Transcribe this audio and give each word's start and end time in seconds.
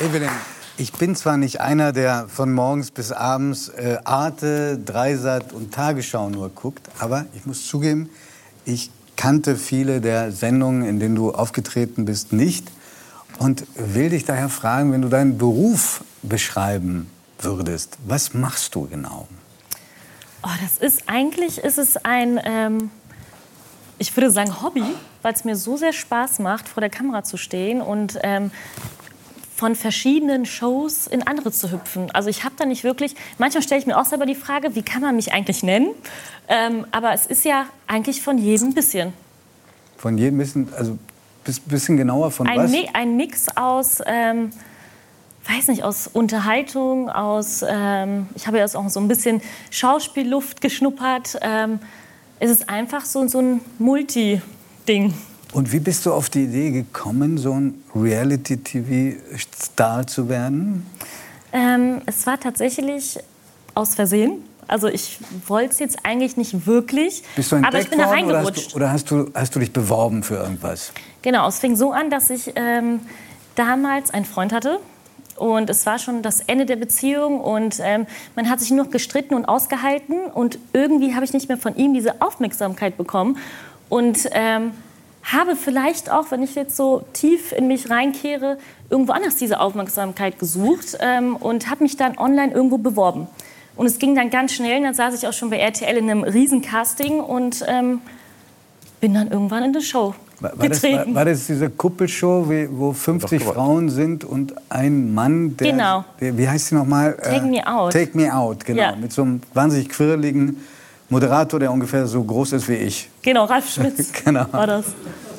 Evelyn, 0.00 0.30
ich 0.76 0.92
bin 0.92 1.16
zwar 1.16 1.36
nicht 1.36 1.60
einer, 1.60 1.92
der 1.92 2.28
von 2.28 2.52
morgens 2.52 2.92
bis 2.92 3.10
abends 3.10 3.68
äh, 3.68 3.98
Arte, 4.04 4.78
Dreisat 4.78 5.52
und 5.52 5.74
Tagesschau 5.74 6.30
nur 6.30 6.50
guckt, 6.50 6.88
aber 7.00 7.26
ich 7.34 7.46
muss 7.46 7.66
zugeben, 7.66 8.08
ich 8.64 8.92
kannte 9.16 9.56
viele 9.56 10.00
der 10.00 10.30
Sendungen, 10.30 10.84
in 10.84 11.00
denen 11.00 11.16
du 11.16 11.32
aufgetreten 11.32 12.04
bist, 12.04 12.32
nicht 12.32 12.68
und 13.40 13.66
will 13.74 14.10
dich 14.10 14.24
daher 14.24 14.48
fragen, 14.48 14.92
wenn 14.92 15.02
du 15.02 15.08
deinen 15.08 15.36
Beruf 15.36 16.04
beschreiben 16.22 17.10
würdest, 17.40 17.98
was 18.06 18.34
machst 18.34 18.76
du 18.76 18.86
genau? 18.86 19.26
Oh, 20.44 20.50
das 20.62 20.78
ist 20.78 21.08
eigentlich 21.08 21.58
ist 21.58 21.78
es 21.78 21.96
ein, 21.96 22.40
ähm, 22.44 22.90
ich 23.98 24.16
würde 24.16 24.30
sagen 24.30 24.62
Hobby, 24.62 24.84
weil 25.22 25.34
es 25.34 25.44
mir 25.44 25.56
so 25.56 25.76
sehr 25.76 25.92
Spaß 25.92 26.38
macht, 26.38 26.68
vor 26.68 26.82
der 26.82 26.90
Kamera 26.90 27.24
zu 27.24 27.36
stehen 27.36 27.80
und 27.80 28.16
ähm, 28.22 28.52
von 29.58 29.74
verschiedenen 29.74 30.46
Shows 30.46 31.08
in 31.08 31.26
andere 31.26 31.50
zu 31.50 31.72
hüpfen. 31.72 32.12
Also 32.12 32.30
ich 32.30 32.44
habe 32.44 32.54
da 32.56 32.64
nicht 32.64 32.84
wirklich, 32.84 33.16
manchmal 33.38 33.60
stelle 33.60 33.80
ich 33.80 33.88
mir 33.88 33.98
auch 33.98 34.04
selber 34.04 34.24
die 34.24 34.36
Frage, 34.36 34.76
wie 34.76 34.82
kann 34.82 35.02
man 35.02 35.16
mich 35.16 35.32
eigentlich 35.32 35.64
nennen? 35.64 35.88
Ähm, 36.46 36.86
aber 36.92 37.12
es 37.12 37.26
ist 37.26 37.44
ja 37.44 37.66
eigentlich 37.88 38.22
von 38.22 38.38
jedem 38.38 38.68
ein 38.68 38.74
bisschen. 38.74 39.12
Von 39.96 40.16
jedem 40.16 40.38
bisschen, 40.38 40.72
also 40.74 40.92
ein 40.92 41.54
bisschen 41.66 41.96
genauer 41.96 42.30
von 42.30 42.46
ein 42.46 42.56
was? 42.56 42.70
Mi 42.70 42.88
ein 42.92 43.16
Mix 43.16 43.46
aus, 43.56 44.00
ähm, 44.06 44.52
weiß 45.48 45.66
nicht, 45.66 45.82
aus 45.82 46.06
Unterhaltung, 46.06 47.10
aus, 47.10 47.64
ähm, 47.68 48.28
ich 48.36 48.46
habe 48.46 48.58
ja 48.58 48.64
auch 48.64 48.88
so 48.88 49.00
ein 49.00 49.08
bisschen 49.08 49.42
Schauspielluft 49.72 50.60
geschnuppert. 50.60 51.36
Ähm, 51.40 51.80
es 52.38 52.52
ist 52.52 52.68
einfach 52.68 53.04
so, 53.04 53.26
so 53.26 53.40
ein 53.40 53.60
Multi-Ding. 53.80 55.14
Und 55.52 55.72
wie 55.72 55.80
bist 55.80 56.04
du 56.04 56.12
auf 56.12 56.28
die 56.28 56.44
Idee 56.44 56.70
gekommen, 56.70 57.38
so 57.38 57.52
ein 57.52 57.82
Reality-TV-Star 57.94 60.06
zu 60.06 60.28
werden? 60.28 60.86
Ähm, 61.52 62.02
es 62.06 62.26
war 62.26 62.38
tatsächlich 62.38 63.18
aus 63.74 63.94
Versehen. 63.94 64.44
Also 64.66 64.88
ich 64.88 65.18
wollte 65.46 65.72
es 65.72 65.78
jetzt 65.78 66.04
eigentlich 66.04 66.36
nicht 66.36 66.66
wirklich, 66.66 67.22
Bist 67.34 67.52
du 67.52 67.56
aber 67.56 67.80
ich 67.80 67.88
bin 67.88 67.98
da 67.98 68.08
worden 68.08 68.26
oder, 68.26 68.34
reingerutscht. 68.34 68.58
hast 68.58 68.72
du, 68.72 68.76
oder 68.76 68.92
hast, 68.92 69.10
du, 69.10 69.30
hast 69.34 69.54
du 69.54 69.60
dich 69.60 69.72
beworben 69.72 70.22
für 70.22 70.36
irgendwas? 70.36 70.92
Genau, 71.22 71.48
es 71.48 71.58
fing 71.58 71.74
so 71.74 71.92
an, 71.92 72.10
dass 72.10 72.28
ich 72.28 72.52
ähm, 72.54 73.00
damals 73.54 74.10
einen 74.10 74.26
Freund 74.26 74.52
hatte. 74.52 74.78
Und 75.36 75.70
es 75.70 75.86
war 75.86 75.98
schon 75.98 76.22
das 76.22 76.40
Ende 76.40 76.66
der 76.66 76.76
Beziehung 76.76 77.40
und 77.40 77.78
ähm, 77.80 78.06
man 78.34 78.50
hat 78.50 78.58
sich 78.58 78.70
nur 78.70 78.84
noch 78.84 78.90
gestritten 78.90 79.34
und 79.34 79.44
ausgehalten. 79.44 80.26
Und 80.26 80.58
irgendwie 80.72 81.14
habe 81.14 81.24
ich 81.24 81.32
nicht 81.32 81.48
mehr 81.48 81.56
von 81.56 81.76
ihm 81.76 81.94
diese 81.94 82.20
Aufmerksamkeit 82.20 82.96
bekommen. 82.96 83.38
Und 83.88 84.28
ähm, 84.32 84.72
habe 85.22 85.56
vielleicht 85.56 86.10
auch, 86.10 86.30
wenn 86.30 86.42
ich 86.42 86.54
jetzt 86.54 86.76
so 86.76 87.04
tief 87.12 87.52
in 87.52 87.68
mich 87.68 87.90
reinkehre, 87.90 88.58
irgendwo 88.90 89.12
anders 89.12 89.36
diese 89.36 89.60
Aufmerksamkeit 89.60 90.38
gesucht 90.38 90.96
ähm, 91.00 91.36
und 91.36 91.68
habe 91.68 91.82
mich 91.82 91.96
dann 91.96 92.16
online 92.18 92.52
irgendwo 92.52 92.78
beworben. 92.78 93.26
Und 93.76 93.86
es 93.86 93.98
ging 93.98 94.14
dann 94.14 94.30
ganz 94.30 94.52
schnell, 94.52 94.82
dann 94.82 94.94
saß 94.94 95.14
ich 95.14 95.28
auch 95.28 95.32
schon 95.32 95.50
bei 95.50 95.58
RTL 95.58 95.96
in 95.96 96.10
einem 96.10 96.24
Riesencasting 96.24 97.20
und 97.20 97.64
ähm, 97.68 98.00
bin 99.00 99.14
dann 99.14 99.30
irgendwann 99.30 99.62
in 99.62 99.70
eine 99.70 99.82
Show 99.82 100.14
War, 100.40 100.58
war, 100.58 100.68
das, 100.68 100.82
war, 100.82 100.90
getreten. 100.90 101.14
war 101.14 101.24
das 101.24 101.46
diese 101.46 101.70
Kuppelshow, 101.70 102.48
wie, 102.50 102.68
wo 102.70 102.92
50 102.92 103.42
Frauen 103.44 103.88
sind 103.90 104.24
und 104.24 104.54
ein 104.68 105.14
Mann, 105.14 105.56
der, 105.56 105.70
Genau. 105.72 106.04
der 106.20 106.36
wie 106.36 106.48
heißt 106.48 106.68
sie 106.68 106.74
nochmal? 106.74 107.16
Take 107.22 107.46
Me 107.46 107.64
Out. 107.64 107.92
Take 107.92 108.16
Me 108.16 108.34
Out, 108.34 108.64
genau. 108.64 108.82
Ja. 108.82 108.96
Mit 108.96 109.12
so 109.12 109.22
einem 109.22 109.42
wahnsinnig 109.54 109.90
quirligen 109.90 110.56
Moderator, 111.10 111.58
der 111.60 111.72
ungefähr 111.72 112.06
so 112.06 112.22
groß 112.22 112.52
ist 112.52 112.68
wie 112.68 112.74
ich. 112.74 113.08
Genau, 113.22 113.44
Ralf 113.44 113.68
Schmitz 113.70 114.12
Genau. 114.24 114.44
war 114.52 114.66
das. 114.66 114.84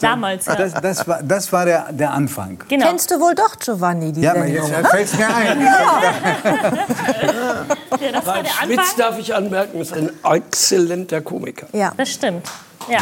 Damals, 0.02 0.46
ja. 0.46 0.56
Das, 0.56 0.74
das 0.74 1.06
war, 1.08 1.22
das 1.22 1.52
war 1.52 1.66
der, 1.66 1.92
der 1.92 2.12
Anfang. 2.14 2.58
genau. 2.70 2.88
Kennst 2.88 3.12
du 3.12 3.20
wohl 3.20 3.36
doch 3.36 3.60
Giovanni, 3.60 4.14
die 4.14 4.22
Ja, 4.22 4.32
aber 4.32 4.46
jetzt 4.48 4.70
fällt 4.70 5.06
es 5.06 5.18
mir 5.18 5.28
ein. 5.28 5.62
Ja, 8.02 8.12
das 8.14 8.26
war 8.26 8.36
Ralf 8.36 8.44
der 8.48 8.52
Schmitz, 8.66 8.80
Anfang. 8.80 8.98
darf 8.98 9.20
ich 9.20 9.36
anmerken, 9.36 9.82
ist 9.82 9.94
ein 9.94 10.10
exzellenter 10.24 11.20
Komiker. 11.22 11.68
Ja. 11.74 11.92
Das 11.98 12.10
stimmt. 12.12 12.48
Ja. 12.90 13.00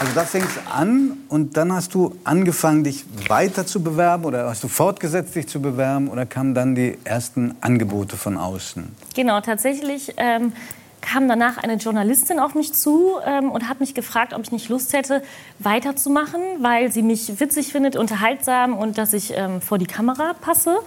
Also 0.00 0.12
da 0.14 0.24
fing 0.24 0.42
es 0.42 0.72
an 0.72 1.18
und 1.28 1.56
dann 1.56 1.72
hast 1.72 1.94
du 1.94 2.16
angefangen, 2.24 2.84
dich 2.84 3.04
weiter 3.28 3.64
zu 3.64 3.82
bewerben 3.82 4.24
oder 4.24 4.48
hast 4.48 4.64
du 4.64 4.68
fortgesetzt, 4.68 5.34
dich 5.34 5.48
zu 5.48 5.62
bewerben 5.62 6.08
oder 6.08 6.26
kamen 6.26 6.54
dann 6.54 6.74
die 6.74 6.98
ersten 7.04 7.54
Angebote 7.60 8.16
von 8.16 8.36
außen? 8.36 8.94
Genau, 9.14 9.40
tatsächlich 9.40 10.14
ähm, 10.16 10.52
kam 11.00 11.28
danach 11.28 11.58
eine 11.58 11.74
Journalistin 11.74 12.38
auf 12.38 12.54
mich 12.54 12.72
zu 12.72 13.16
ähm, 13.24 13.50
und 13.50 13.68
hat 13.68 13.80
mich 13.80 13.94
gefragt, 13.94 14.34
ob 14.34 14.42
ich 14.42 14.52
nicht 14.52 14.68
Lust 14.68 14.92
hätte, 14.94 15.22
weiterzumachen, 15.58 16.40
weil 16.60 16.90
sie 16.90 17.02
mich 17.02 17.40
witzig 17.40 17.72
findet, 17.72 17.96
unterhaltsam 17.96 18.76
und 18.76 18.98
dass 18.98 19.12
ich 19.12 19.32
ähm, 19.36 19.60
vor 19.60 19.78
die 19.78 19.86
Kamera 19.86 20.34
passe. 20.34 20.78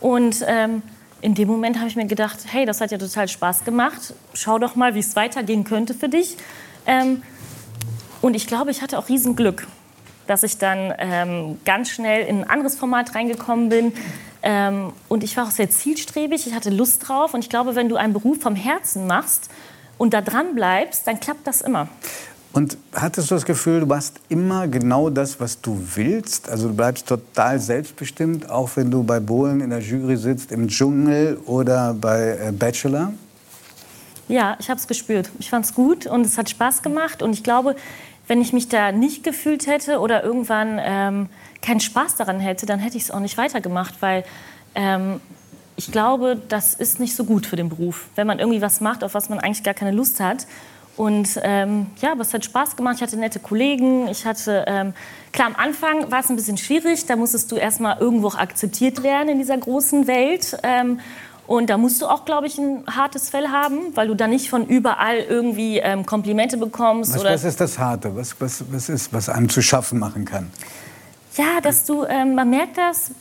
Und 0.00 0.44
ähm, 0.46 0.82
in 1.20 1.34
dem 1.34 1.48
Moment 1.48 1.78
habe 1.78 1.88
ich 1.88 1.96
mir 1.96 2.06
gedacht, 2.06 2.38
hey, 2.46 2.64
das 2.64 2.80
hat 2.80 2.90
ja 2.90 2.98
total 2.98 3.28
Spaß 3.28 3.64
gemacht. 3.64 4.14
Schau 4.34 4.58
doch 4.58 4.74
mal, 4.74 4.94
wie 4.94 5.00
es 5.00 5.14
weitergehen 5.16 5.64
könnte 5.64 5.94
für 5.94 6.08
dich. 6.08 6.36
Und 8.20 8.34
ich 8.34 8.46
glaube, 8.46 8.70
ich 8.70 8.82
hatte 8.82 8.98
auch 8.98 9.08
Riesenglück, 9.08 9.66
dass 10.26 10.42
ich 10.42 10.58
dann 10.58 10.92
ähm, 10.98 11.58
ganz 11.64 11.90
schnell 11.90 12.26
in 12.26 12.42
ein 12.42 12.50
anderes 12.50 12.76
Format 12.76 13.14
reingekommen 13.14 13.68
bin. 13.68 13.92
Ähm, 14.42 14.92
und 15.08 15.24
ich 15.24 15.36
war 15.36 15.46
auch 15.46 15.50
sehr 15.50 15.70
zielstrebig, 15.70 16.46
ich 16.46 16.54
hatte 16.54 16.70
Lust 16.70 17.08
drauf. 17.08 17.34
Und 17.34 17.40
ich 17.40 17.50
glaube, 17.50 17.74
wenn 17.74 17.88
du 17.88 17.96
einen 17.96 18.12
Beruf 18.12 18.40
vom 18.40 18.56
Herzen 18.56 19.06
machst 19.06 19.50
und 19.96 20.14
da 20.14 20.20
dran 20.20 20.54
bleibst, 20.54 21.06
dann 21.06 21.20
klappt 21.20 21.46
das 21.46 21.60
immer. 21.60 21.88
Und 22.52 22.78
hattest 22.92 23.30
du 23.30 23.34
das 23.34 23.44
Gefühl, 23.44 23.80
du 23.80 23.86
machst 23.86 24.20
immer 24.28 24.66
genau 24.68 25.10
das, 25.10 25.38
was 25.38 25.60
du 25.60 25.78
willst? 25.94 26.48
Also 26.48 26.68
du 26.68 26.74
bleibst 26.74 27.06
total 27.06 27.60
selbstbestimmt, 27.60 28.50
auch 28.50 28.70
wenn 28.74 28.90
du 28.90 29.02
bei 29.02 29.20
Bohlen 29.20 29.60
in 29.60 29.70
der 29.70 29.80
Jury 29.80 30.16
sitzt, 30.16 30.50
im 30.50 30.66
Dschungel 30.68 31.38
oder 31.46 31.94
bei 31.94 32.38
äh, 32.40 32.52
Bachelor? 32.52 33.12
Ja, 34.28 34.56
ich 34.60 34.68
habe 34.68 34.78
es 34.78 34.86
gespürt. 34.86 35.30
Ich 35.38 35.50
fand 35.50 35.64
es 35.64 35.74
gut 35.74 36.06
und 36.06 36.24
es 36.24 36.36
hat 36.36 36.50
Spaß 36.50 36.82
gemacht. 36.82 37.22
Und 37.22 37.32
ich 37.32 37.42
glaube, 37.42 37.76
wenn 38.26 38.40
ich 38.42 38.52
mich 38.52 38.68
da 38.68 38.92
nicht 38.92 39.24
gefühlt 39.24 39.66
hätte 39.66 40.00
oder 40.00 40.22
irgendwann 40.22 40.78
ähm, 40.80 41.28
keinen 41.62 41.80
Spaß 41.80 42.16
daran 42.16 42.38
hätte, 42.38 42.66
dann 42.66 42.78
hätte 42.78 42.96
ich 42.98 43.04
es 43.04 43.10
auch 43.10 43.20
nicht 43.20 43.38
weitergemacht, 43.38 43.94
weil 44.00 44.24
ähm, 44.74 45.20
ich 45.76 45.90
glaube, 45.90 46.40
das 46.48 46.74
ist 46.74 47.00
nicht 47.00 47.16
so 47.16 47.24
gut 47.24 47.46
für 47.46 47.56
den 47.56 47.68
Beruf, 47.68 48.08
wenn 48.16 48.26
man 48.26 48.38
irgendwie 48.38 48.60
was 48.60 48.80
macht, 48.80 49.02
auf 49.02 49.14
was 49.14 49.28
man 49.28 49.38
eigentlich 49.38 49.62
gar 49.62 49.74
keine 49.74 49.92
Lust 49.92 50.20
hat. 50.20 50.46
Und 50.96 51.40
ähm, 51.44 51.86
ja, 52.02 52.10
aber 52.10 52.22
es 52.22 52.34
hat 52.34 52.44
Spaß 52.44 52.74
gemacht. 52.74 52.96
Ich 52.96 53.02
hatte 53.02 53.16
nette 53.16 53.38
Kollegen. 53.38 54.08
Ich 54.08 54.26
hatte 54.26 54.64
ähm, 54.66 54.92
klar 55.32 55.46
am 55.46 55.54
Anfang 55.54 56.10
war 56.10 56.20
es 56.20 56.28
ein 56.28 56.34
bisschen 56.34 56.58
schwierig. 56.58 57.06
Da 57.06 57.14
musstest 57.14 57.52
du 57.52 57.56
erstmal 57.56 57.98
irgendwo 57.98 58.26
auch 58.26 58.34
akzeptiert 58.34 59.04
werden 59.04 59.28
in 59.28 59.38
dieser 59.38 59.56
großen 59.56 60.08
Welt. 60.08 60.58
Ähm, 60.64 60.98
und 61.48 61.70
da 61.70 61.78
musst 61.78 62.02
du 62.02 62.06
auch, 62.06 62.26
glaube 62.26 62.46
ich, 62.46 62.58
ein 62.58 62.84
hartes 62.86 63.30
Fell 63.30 63.48
haben, 63.48 63.96
weil 63.96 64.08
du 64.08 64.14
dann 64.14 64.28
nicht 64.28 64.50
von 64.50 64.66
überall 64.66 65.16
irgendwie 65.16 65.78
ähm, 65.78 66.04
Komplimente 66.04 66.58
bekommst. 66.58 67.14
Was, 67.14 67.24
was 67.24 67.44
ist 67.44 67.58
das 67.58 67.78
Harte? 67.78 68.14
Was, 68.14 68.38
was, 68.38 68.62
was 68.70 68.90
ist, 68.90 69.14
was 69.14 69.30
einem 69.30 69.48
zu 69.48 69.62
schaffen 69.62 69.98
machen 69.98 70.26
kann? 70.26 70.50
Ja, 71.36 71.62
dass 71.62 71.86
du, 71.86 72.04
ähm, 72.04 72.34
man 72.34 72.50
merkt 72.50 72.76
das, 72.76 73.12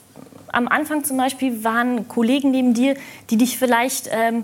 am 0.47 0.67
Anfang 0.67 1.05
zum 1.05 1.15
Beispiel 1.15 1.63
waren 1.63 2.09
Kollegen 2.09 2.51
neben 2.51 2.73
dir, 2.73 2.97
die 3.29 3.37
dich 3.37 3.57
vielleicht 3.57 4.09
ähm, 4.11 4.43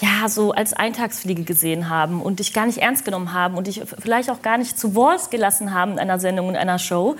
ja, 0.00 0.28
so 0.28 0.52
als 0.52 0.72
Eintagsfliege 0.72 1.42
gesehen 1.42 1.88
haben 1.88 2.22
und 2.22 2.38
dich 2.38 2.52
gar 2.52 2.66
nicht 2.66 2.78
ernst 2.78 3.04
genommen 3.04 3.32
haben 3.32 3.56
und 3.56 3.66
dich 3.66 3.82
vielleicht 3.98 4.30
auch 4.30 4.42
gar 4.42 4.58
nicht 4.58 4.78
zu 4.78 4.94
Wort 4.94 5.32
gelassen 5.32 5.74
haben 5.74 5.94
in 5.94 5.98
einer 5.98 6.20
Sendung, 6.20 6.50
in 6.50 6.56
einer 6.56 6.78
Show. 6.78 7.16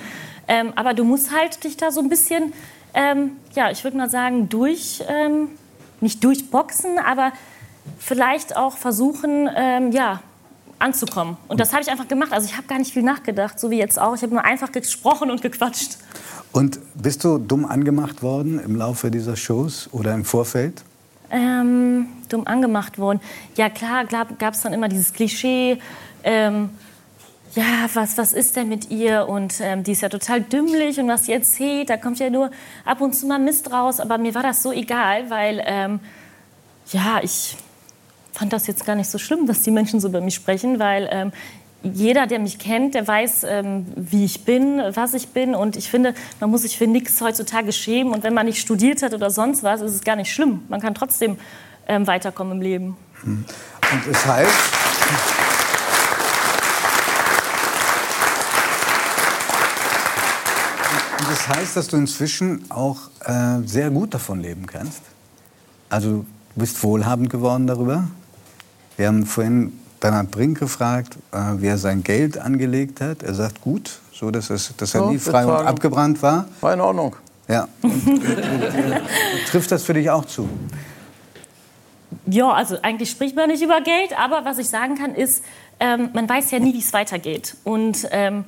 Ähm, 0.46 0.72
aber 0.76 0.94
du 0.94 1.02
musst 1.02 1.34
halt 1.34 1.64
dich 1.64 1.76
da 1.76 1.90
so 1.90 2.00
ein 2.00 2.08
bisschen, 2.08 2.52
ähm, 2.94 3.32
ja, 3.56 3.72
ich 3.72 3.82
würde 3.82 3.96
mal 3.96 4.10
sagen, 4.10 4.48
durch, 4.48 5.02
ähm, 5.08 5.48
nicht 6.00 6.22
durchboxen, 6.24 6.98
aber 6.98 7.32
vielleicht 7.98 8.56
auch 8.56 8.76
versuchen, 8.76 9.48
ähm, 9.54 9.92
ja, 9.92 10.20
anzukommen. 10.78 11.36
Und 11.48 11.60
das 11.60 11.72
habe 11.72 11.82
ich 11.82 11.90
einfach 11.90 12.08
gemacht. 12.08 12.32
Also 12.32 12.46
ich 12.46 12.56
habe 12.56 12.66
gar 12.66 12.78
nicht 12.78 12.92
viel 12.92 13.02
nachgedacht, 13.02 13.58
so 13.58 13.70
wie 13.70 13.78
jetzt 13.78 13.98
auch. 13.98 14.14
Ich 14.14 14.22
habe 14.22 14.32
nur 14.32 14.44
einfach 14.44 14.72
gesprochen 14.72 15.30
und 15.30 15.40
gequatscht. 15.40 15.98
Und 16.52 16.78
bist 16.94 17.24
du 17.24 17.38
dumm 17.38 17.64
angemacht 17.64 18.22
worden 18.22 18.60
im 18.60 18.76
Laufe 18.76 19.10
dieser 19.10 19.36
Shows 19.36 19.88
oder 19.92 20.14
im 20.14 20.24
Vorfeld? 20.24 20.82
Ähm, 21.30 22.06
dumm 22.28 22.46
angemacht 22.46 22.98
worden. 22.98 23.20
Ja 23.56 23.70
klar, 23.70 24.04
gab 24.04 24.54
es 24.54 24.60
dann 24.60 24.72
immer 24.72 24.88
dieses 24.88 25.12
Klischee. 25.12 25.78
Ähm, 26.22 26.70
ja, 27.54 27.88
was, 27.94 28.18
was 28.18 28.32
ist 28.32 28.56
denn 28.56 28.68
mit 28.68 28.90
ihr? 28.90 29.28
Und 29.28 29.60
ähm, 29.60 29.84
die 29.84 29.92
ist 29.92 30.02
ja 30.02 30.08
total 30.08 30.40
dümmlich 30.40 30.98
und 30.98 31.08
was 31.08 31.26
sie 31.26 31.32
erzählt, 31.32 31.90
da 31.90 31.96
kommt 31.96 32.18
ja 32.18 32.30
nur 32.30 32.50
ab 32.84 33.00
und 33.00 33.14
zu 33.14 33.26
mal 33.26 33.38
Mist 33.38 33.70
raus. 33.72 34.00
Aber 34.00 34.18
mir 34.18 34.34
war 34.34 34.42
das 34.42 34.62
so 34.62 34.72
egal, 34.72 35.30
weil 35.30 35.62
ähm, 35.64 36.00
ja, 36.90 37.20
ich 37.22 37.56
fand 38.32 38.52
das 38.52 38.66
jetzt 38.66 38.84
gar 38.84 38.96
nicht 38.96 39.08
so 39.08 39.18
schlimm, 39.18 39.46
dass 39.46 39.62
die 39.62 39.70
Menschen 39.70 40.00
so 40.00 40.08
über 40.08 40.20
mich 40.20 40.34
sprechen, 40.34 40.80
weil 40.80 41.08
ähm, 41.12 41.32
jeder, 41.84 42.26
der 42.26 42.38
mich 42.38 42.58
kennt, 42.58 42.94
der 42.94 43.06
weiß, 43.06 43.44
ähm, 43.44 43.86
wie 43.94 44.24
ich 44.24 44.44
bin, 44.44 44.82
was 44.94 45.14
ich 45.14 45.28
bin. 45.28 45.54
Und 45.54 45.76
ich 45.76 45.90
finde, 45.90 46.14
man 46.40 46.50
muss 46.50 46.62
sich 46.62 46.76
für 46.76 46.86
nichts 46.86 47.20
heutzutage 47.20 47.72
schämen. 47.72 48.12
Und 48.12 48.24
wenn 48.24 48.34
man 48.34 48.46
nicht 48.46 48.60
studiert 48.60 49.02
hat 49.02 49.14
oder 49.14 49.30
sonst 49.30 49.62
was, 49.62 49.80
ist 49.80 49.94
es 49.94 50.02
gar 50.02 50.16
nicht 50.16 50.32
schlimm. 50.32 50.62
Man 50.68 50.80
kann 50.80 50.94
trotzdem 50.94 51.36
ähm, 51.86 52.06
weiterkommen 52.06 52.54
im 52.54 52.62
Leben. 52.62 52.96
Und 53.24 53.46
es 54.10 54.26
heißt, 54.26 54.83
Das 61.46 61.56
heißt, 61.58 61.76
dass 61.76 61.88
du 61.88 61.96
inzwischen 61.98 62.64
auch 62.70 62.96
äh, 63.24 63.66
sehr 63.66 63.90
gut 63.90 64.14
davon 64.14 64.40
leben 64.40 64.66
kannst. 64.66 65.02
Also 65.90 66.08
du 66.10 66.26
bist 66.54 66.82
wohlhabend 66.82 67.28
geworden 67.28 67.66
darüber. 67.66 68.08
Wir 68.96 69.08
haben 69.08 69.26
vorhin 69.26 69.78
Bernhard 70.00 70.30
Brink 70.30 70.58
gefragt, 70.58 71.18
äh, 71.32 71.36
wie 71.56 71.66
er 71.66 71.76
sein 71.76 72.02
Geld 72.02 72.38
angelegt 72.38 73.02
hat. 73.02 73.22
Er 73.22 73.34
sagt 73.34 73.60
gut, 73.60 74.00
so 74.12 74.30
dass, 74.30 74.48
es, 74.48 74.74
dass 74.76 74.94
er 74.94 75.02
Ja, 75.02 75.10
nie 75.10 75.18
frei 75.18 75.44
und 75.44 75.50
bezahlen. 75.50 75.66
abgebrannt 75.66 76.22
war. 76.22 76.46
War 76.62 76.72
in 76.72 76.80
Ordnung. 76.80 77.16
Ja. 77.46 77.68
Und, 77.82 78.22
trifft 79.50 79.70
das 79.70 79.82
für 79.82 79.92
dich 79.92 80.08
auch 80.08 80.24
zu? 80.24 80.48
Ja, 82.26 82.52
also 82.52 82.78
eigentlich 82.80 83.10
spricht 83.10 83.36
man 83.36 83.50
nicht 83.50 83.62
über 83.62 83.82
Geld, 83.82 84.18
aber 84.18 84.46
was 84.46 84.56
ich 84.56 84.68
sagen 84.70 84.94
kann 84.94 85.14
ist, 85.14 85.44
ähm, 85.78 86.08
man 86.14 86.26
weiß 86.26 86.52
ja 86.52 86.58
nie, 86.58 86.72
wie 86.72 86.78
es 86.78 86.94
weitergeht. 86.94 87.56
Und 87.64 88.08
ähm, 88.12 88.44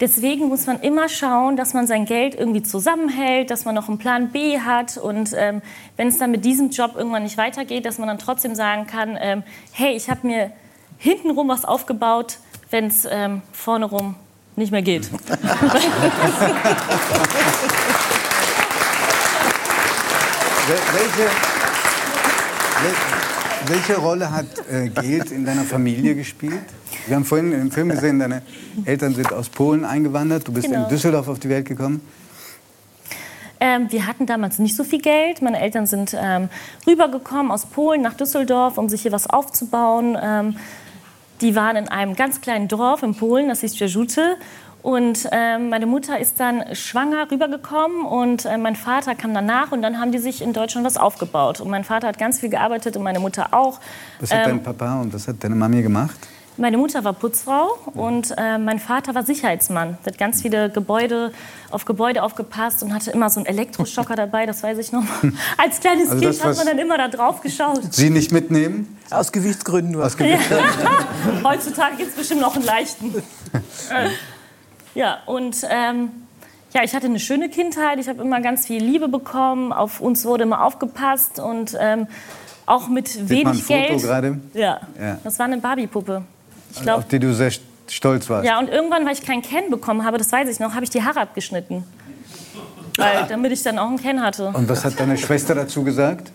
deswegen 0.00 0.48
muss 0.48 0.66
man 0.66 0.80
immer 0.80 1.08
schauen, 1.08 1.56
dass 1.56 1.74
man 1.74 1.86
sein 1.86 2.04
Geld 2.04 2.34
irgendwie 2.34 2.62
zusammenhält, 2.62 3.50
dass 3.50 3.64
man 3.64 3.74
noch 3.74 3.88
einen 3.88 3.98
Plan 3.98 4.30
B 4.30 4.60
hat. 4.60 4.96
Und 4.98 5.30
ähm, 5.36 5.62
wenn 5.96 6.08
es 6.08 6.18
dann 6.18 6.30
mit 6.30 6.44
diesem 6.44 6.70
Job 6.70 6.94
irgendwann 6.96 7.22
nicht 7.22 7.38
weitergeht, 7.38 7.84
dass 7.86 7.98
man 7.98 8.08
dann 8.08 8.18
trotzdem 8.18 8.54
sagen 8.54 8.86
kann, 8.86 9.16
ähm, 9.20 9.42
hey, 9.72 9.94
ich 9.96 10.08
habe 10.10 10.26
mir 10.26 10.50
hintenrum 10.98 11.48
was 11.48 11.64
aufgebaut, 11.64 12.38
wenn 12.70 12.86
es 12.86 13.06
ähm, 13.10 13.42
vorne 13.52 13.86
rum 13.86 14.14
nicht 14.56 14.72
mehr 14.72 14.82
geht. 14.82 15.08
Wel- 20.68 20.78
Welche, 20.94 21.30
wel- 22.82 23.68
welche 23.68 23.96
Rolle 23.96 24.30
hat 24.32 24.46
äh, 24.70 24.88
Geld 24.88 25.30
in 25.30 25.44
deiner 25.44 25.62
Familie 25.64 26.14
gespielt? 26.14 26.58
Wir 27.06 27.16
haben 27.16 27.24
vorhin 27.24 27.52
im 27.52 27.70
Film 27.70 27.88
gesehen, 27.90 28.18
deine 28.18 28.42
Eltern 28.84 29.14
sind 29.14 29.32
aus 29.32 29.48
Polen 29.48 29.84
eingewandert. 29.84 30.46
Du 30.48 30.52
bist 30.52 30.66
Genau. 30.68 30.84
in 30.84 30.88
Düsseldorf 30.88 31.28
auf 31.28 31.38
die 31.38 31.48
Welt 31.48 31.66
gekommen. 31.66 32.00
Ähm, 33.60 33.86
wir 33.90 34.06
hatten 34.06 34.26
damals 34.26 34.58
nicht 34.58 34.76
so 34.76 34.84
viel 34.84 35.00
Geld. 35.00 35.40
Meine 35.40 35.60
Eltern 35.60 35.86
sind 35.86 36.14
ähm, 36.20 36.48
rübergekommen 36.86 37.50
aus 37.50 37.66
Polen 37.66 38.02
nach 38.02 38.14
Düsseldorf, 38.14 38.76
um 38.76 38.88
sich 38.88 39.02
hier 39.02 39.12
was 39.12 39.28
aufzubauen. 39.30 40.16
Ähm, 40.20 40.56
die 41.40 41.54
waren 41.54 41.76
in 41.76 41.88
einem 41.88 42.14
ganz 42.16 42.40
kleinen 42.40 42.68
Dorf 42.68 43.02
in 43.02 43.14
Polen, 43.14 43.48
das 43.48 43.60
hieß 43.60 43.78
Jerzute. 43.78 44.36
Und 44.82 45.28
ähm, 45.32 45.68
meine 45.70 45.86
Mutter 45.86 46.18
ist 46.18 46.38
dann 46.38 46.62
schwanger 46.74 47.28
rübergekommen 47.30 48.04
und 48.04 48.44
äh, 48.44 48.56
mein 48.56 48.76
Vater 48.76 49.14
kam 49.16 49.34
danach 49.34 49.72
und 49.72 49.82
dann 49.82 49.98
haben 50.00 50.12
die 50.12 50.18
sich 50.18 50.42
in 50.42 50.52
Deutschland 50.52 50.86
was 50.86 50.96
aufgebaut. 50.96 51.60
Und 51.60 51.70
mein 51.70 51.82
Vater 51.82 52.06
hat 52.08 52.18
ganz 52.18 52.40
viel 52.40 52.50
gearbeitet 52.50 52.96
und 52.96 53.02
meine 53.02 53.18
Mutter 53.20 53.48
auch. 53.52 53.80
Was 54.20 54.30
hat 54.32 54.40
Ähm, 54.40 54.44
dein 54.44 54.62
Papa 54.62 55.00
und 55.00 55.12
was 55.14 55.26
hat 55.26 55.36
deine 55.42 55.54
Mami 55.56 55.82
gemacht? 55.82 56.16
Meine 56.58 56.78
Mutter 56.78 57.04
war 57.04 57.12
Putzfrau 57.12 57.78
und 57.94 58.34
äh, 58.36 58.58
mein 58.58 58.78
Vater 58.78 59.14
war 59.14 59.22
Sicherheitsmann. 59.24 59.98
Der 60.04 60.12
hat 60.12 60.18
ganz 60.18 60.42
viele 60.42 60.70
Gebäude 60.70 61.32
auf 61.70 61.84
Gebäude 61.84 62.22
aufgepasst 62.22 62.82
und 62.82 62.94
hatte 62.94 63.10
immer 63.10 63.28
so 63.30 63.40
einen 63.40 63.46
Elektroschocker 63.46 64.16
dabei, 64.16 64.46
das 64.46 64.62
weiß 64.62 64.78
ich 64.78 64.92
noch. 64.92 65.04
Als 65.58 65.80
kleines 65.80 66.10
Also 66.10 66.20
Kind 66.20 66.44
hat 66.44 66.56
man 66.56 66.66
dann 66.66 66.78
immer 66.78 66.96
da 66.98 67.08
drauf 67.08 67.40
geschaut. 67.42 67.92
Sie 67.92 68.10
nicht 68.10 68.32
mitnehmen? 68.32 68.96
Aus 69.10 69.32
Gewichtsgründen 69.32 69.92
nur. 69.92 70.04
Aus 70.06 70.16
Gewicht. 70.16 70.40
Heutzutage 71.44 71.96
gibt 71.96 72.10
es 72.10 72.16
bestimmt 72.16 72.40
noch 72.40 72.56
einen 72.56 72.64
leichten. 72.64 73.14
Äh, 73.90 74.10
ja, 74.94 75.18
und 75.26 75.56
ähm, 75.68 76.10
ja, 76.72 76.82
ich 76.82 76.94
hatte 76.94 77.06
eine 77.06 77.20
schöne 77.20 77.48
Kindheit. 77.48 77.98
Ich 77.98 78.08
habe 78.08 78.22
immer 78.22 78.40
ganz 78.40 78.66
viel 78.66 78.82
Liebe 78.82 79.08
bekommen. 79.08 79.72
Auf 79.72 80.00
uns 80.00 80.24
wurde 80.24 80.44
immer 80.44 80.64
aufgepasst 80.64 81.38
und 81.38 81.76
ähm, 81.78 82.06
auch 82.66 82.88
mit 82.88 83.08
Sieht 83.08 83.28
wenig 83.28 83.44
man 83.44 83.54
ein 83.54 83.60
Foto 83.60 83.78
Geld. 83.88 84.02
gerade, 84.02 84.40
Ja. 84.54 84.80
Ja. 85.00 85.18
das 85.22 85.38
war 85.38 85.46
eine 85.46 85.58
Barbie-Puppe. 85.58 86.22
Ich 86.76 86.82
glaube, 86.82 86.98
auf 86.98 87.08
die 87.08 87.18
du 87.18 87.34
sehr 87.34 87.50
stolz 87.88 88.28
warst? 88.28 88.46
Ja, 88.46 88.58
und 88.58 88.68
irgendwann, 88.68 89.04
weil 89.06 89.12
ich 89.12 89.22
keinen 89.22 89.42
Ken 89.42 89.70
bekommen 89.70 90.04
habe, 90.04 90.18
das 90.18 90.30
weiß 90.30 90.48
ich 90.48 90.60
noch, 90.60 90.74
habe 90.74 90.84
ich 90.84 90.90
die 90.90 91.02
Haare 91.02 91.20
abgeschnitten. 91.20 91.84
Weil, 92.96 93.26
damit 93.28 93.52
ich 93.52 93.62
dann 93.62 93.78
auch 93.78 93.88
einen 93.88 93.98
Ken 93.98 94.22
hatte. 94.22 94.48
Und 94.48 94.68
was 94.68 94.84
hat 94.84 94.98
deine 94.98 95.18
Schwester 95.18 95.54
dazu 95.54 95.84
gesagt? 95.84 96.32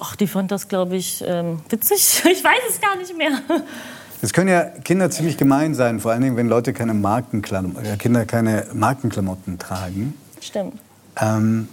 Ach, 0.00 0.16
die 0.16 0.26
fand 0.26 0.50
das, 0.50 0.66
glaube 0.68 0.96
ich, 0.96 1.22
ähm, 1.26 1.60
witzig. 1.68 2.22
Ich 2.30 2.42
weiß 2.42 2.60
es 2.68 2.80
gar 2.80 2.96
nicht 2.96 3.16
mehr. 3.16 3.30
Es 4.22 4.32
können 4.32 4.48
ja 4.48 4.64
Kinder 4.64 5.10
ziemlich 5.10 5.36
gemein 5.36 5.74
sein, 5.74 6.00
vor 6.00 6.12
allen 6.12 6.22
Dingen, 6.22 6.36
wenn 6.36 6.48
Leute 6.48 6.72
keine 6.72 6.94
Markenklamotten, 6.94 7.84
äh, 7.84 7.96
Kinder 7.96 8.24
keine 8.24 8.66
Markenklamotten 8.72 9.58
tragen. 9.58 10.14
Stimmt. 10.40 10.80
Ähm, 11.20 11.68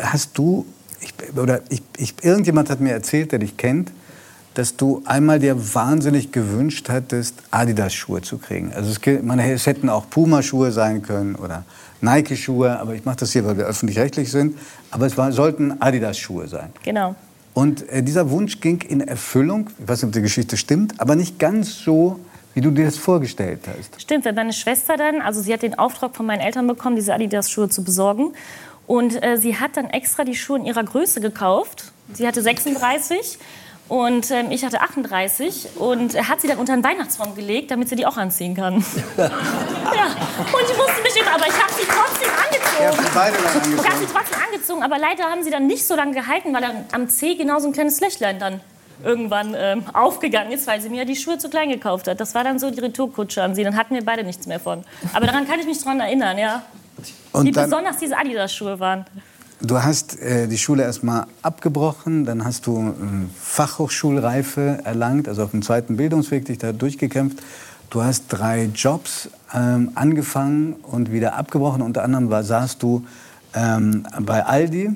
hast 0.00 0.36
du, 0.38 0.66
ich, 1.00 1.14
oder 1.36 1.62
ich, 1.70 1.82
ich, 1.96 2.14
irgendjemand 2.22 2.70
hat 2.70 2.80
mir 2.80 2.92
erzählt, 2.92 3.32
der 3.32 3.38
dich 3.38 3.56
kennt, 3.56 3.90
dass 4.54 4.76
du 4.76 5.02
einmal 5.04 5.38
dir 5.38 5.74
wahnsinnig 5.74 6.32
gewünscht 6.32 6.88
hattest, 6.88 7.34
Adidas-Schuhe 7.50 8.22
zu 8.22 8.38
kriegen. 8.38 8.72
Also 8.74 8.90
es, 8.90 9.22
man, 9.22 9.38
es 9.38 9.66
hätten 9.66 9.88
auch 9.88 10.10
Puma-Schuhe 10.10 10.72
sein 10.72 11.02
können 11.02 11.36
oder 11.36 11.64
Nike-Schuhe, 12.00 12.78
aber 12.78 12.94
ich 12.94 13.04
mache 13.04 13.18
das 13.18 13.32
hier, 13.32 13.44
weil 13.44 13.56
wir 13.56 13.66
öffentlich-rechtlich 13.66 14.30
sind. 14.30 14.58
Aber 14.90 15.06
es 15.06 15.16
war, 15.16 15.32
sollten 15.32 15.80
Adidas-Schuhe 15.80 16.48
sein. 16.48 16.70
Genau. 16.82 17.14
Und 17.54 17.88
äh, 17.88 18.02
dieser 18.02 18.30
Wunsch 18.30 18.60
ging 18.60 18.80
in 18.82 19.00
Erfüllung, 19.00 19.70
ich 19.78 19.88
weiß 19.88 20.02
nicht, 20.02 20.08
ob 20.08 20.12
die 20.12 20.22
Geschichte 20.22 20.56
stimmt, 20.56 21.00
aber 21.00 21.16
nicht 21.16 21.38
ganz 21.38 21.78
so, 21.78 22.20
wie 22.54 22.60
du 22.60 22.70
dir 22.70 22.84
das 22.84 22.96
vorgestellt 22.96 23.60
hast. 23.66 24.00
Stimmt, 24.00 24.24
weil 24.24 24.32
meine 24.32 24.52
Schwester 24.52 24.96
dann, 24.96 25.20
also 25.20 25.40
sie 25.40 25.52
hat 25.52 25.62
den 25.62 25.78
Auftrag 25.78 26.16
von 26.16 26.26
meinen 26.26 26.40
Eltern 26.40 26.66
bekommen, 26.66 26.96
diese 26.96 27.14
Adidas-Schuhe 27.14 27.68
zu 27.68 27.84
besorgen. 27.84 28.32
Und 28.86 29.22
äh, 29.22 29.36
sie 29.36 29.56
hat 29.56 29.76
dann 29.76 29.86
extra 29.90 30.24
die 30.24 30.34
Schuhe 30.34 30.58
in 30.58 30.64
ihrer 30.64 30.82
Größe 30.82 31.20
gekauft. 31.20 31.92
Sie 32.12 32.26
hatte 32.26 32.42
36 32.42 33.38
und 33.90 34.30
ähm, 34.30 34.52
ich 34.52 34.64
hatte 34.64 34.80
38. 34.80 35.70
Und 35.74 36.16
hat 36.28 36.40
sie 36.40 36.46
dann 36.46 36.58
unter 36.58 36.74
den 36.74 36.84
Weihnachtsbaum 36.84 37.34
gelegt, 37.34 37.72
damit 37.72 37.88
sie 37.88 37.96
die 37.96 38.06
auch 38.06 38.16
anziehen 38.16 38.54
kann. 38.54 38.74
ja, 39.16 39.26
und 39.26 40.62
ich 40.62 40.76
musste 40.76 41.02
mich 41.02 41.16
immer, 41.20 41.34
aber 41.34 41.48
ich 41.48 41.60
habe 41.60 41.72
sie 41.72 41.86
trotzdem 41.88 42.30
angezogen. 42.30 43.10
beide 43.12 43.36
dann 43.36 43.74
Ich 43.74 43.90
habe 43.90 43.98
sie 43.98 44.06
trotzdem 44.06 44.38
angezogen, 44.46 44.82
aber 44.84 44.96
leider 44.96 45.24
haben 45.24 45.42
sie 45.42 45.50
dann 45.50 45.66
nicht 45.66 45.84
so 45.84 45.96
lange 45.96 46.12
gehalten, 46.12 46.54
weil 46.54 46.60
dann 46.60 46.84
am 46.92 47.08
Zeh 47.08 47.34
genau 47.34 47.58
so 47.58 47.66
ein 47.66 47.72
kleines 47.72 48.00
Löchlein 48.00 48.38
dann 48.38 48.60
irgendwann 49.02 49.56
ähm, 49.58 49.82
aufgegangen 49.92 50.52
ist, 50.52 50.68
weil 50.68 50.80
sie 50.80 50.88
mir 50.88 51.04
die 51.04 51.16
Schuhe 51.16 51.38
zu 51.38 51.50
klein 51.50 51.68
gekauft 51.68 52.06
hat. 52.06 52.20
Das 52.20 52.36
war 52.36 52.44
dann 52.44 52.60
so 52.60 52.70
die 52.70 52.78
Retourkutsche 52.78 53.42
an 53.42 53.56
sie. 53.56 53.64
Dann 53.64 53.76
hatten 53.76 53.96
wir 53.96 54.04
beide 54.04 54.22
nichts 54.22 54.46
mehr 54.46 54.60
von. 54.60 54.84
Aber 55.12 55.26
daran 55.26 55.48
kann 55.48 55.58
ich 55.58 55.66
mich 55.66 55.82
dran 55.82 55.98
erinnern, 55.98 56.38
ja. 56.38 56.62
Wie 57.32 57.38
Und 57.38 57.56
dann, 57.56 57.64
besonders 57.64 57.96
diese 57.96 58.16
Adidas-Schuhe 58.16 58.78
waren. 58.78 59.04
Du 59.60 59.82
hast 59.82 60.18
äh, 60.20 60.46
die 60.48 60.58
Schule 60.58 60.82
erstmal 60.82 61.26
abgebrochen, 61.42 62.24
dann 62.24 62.44
hast 62.44 62.66
du 62.66 62.78
ähm, 62.78 63.30
Fachhochschulreife 63.38 64.80
erlangt, 64.84 65.28
also 65.28 65.42
auf 65.44 65.50
dem 65.50 65.62
zweiten 65.62 65.96
Bildungsweg 65.96 66.44
dich 66.44 66.58
da 66.58 66.72
durchgekämpft. 66.72 67.38
Du 67.90 68.02
hast 68.02 68.28
drei 68.28 68.70
Jobs 68.74 69.28
ähm, 69.52 69.90
angefangen 69.96 70.74
und 70.74 71.12
wieder 71.12 71.34
abgebrochen. 71.34 71.82
Unter 71.82 72.04
anderem 72.04 72.30
war, 72.30 72.44
saßt 72.44 72.82
du 72.82 73.04
ähm, 73.54 74.06
bei 74.20 74.44
Aldi. 74.44 74.90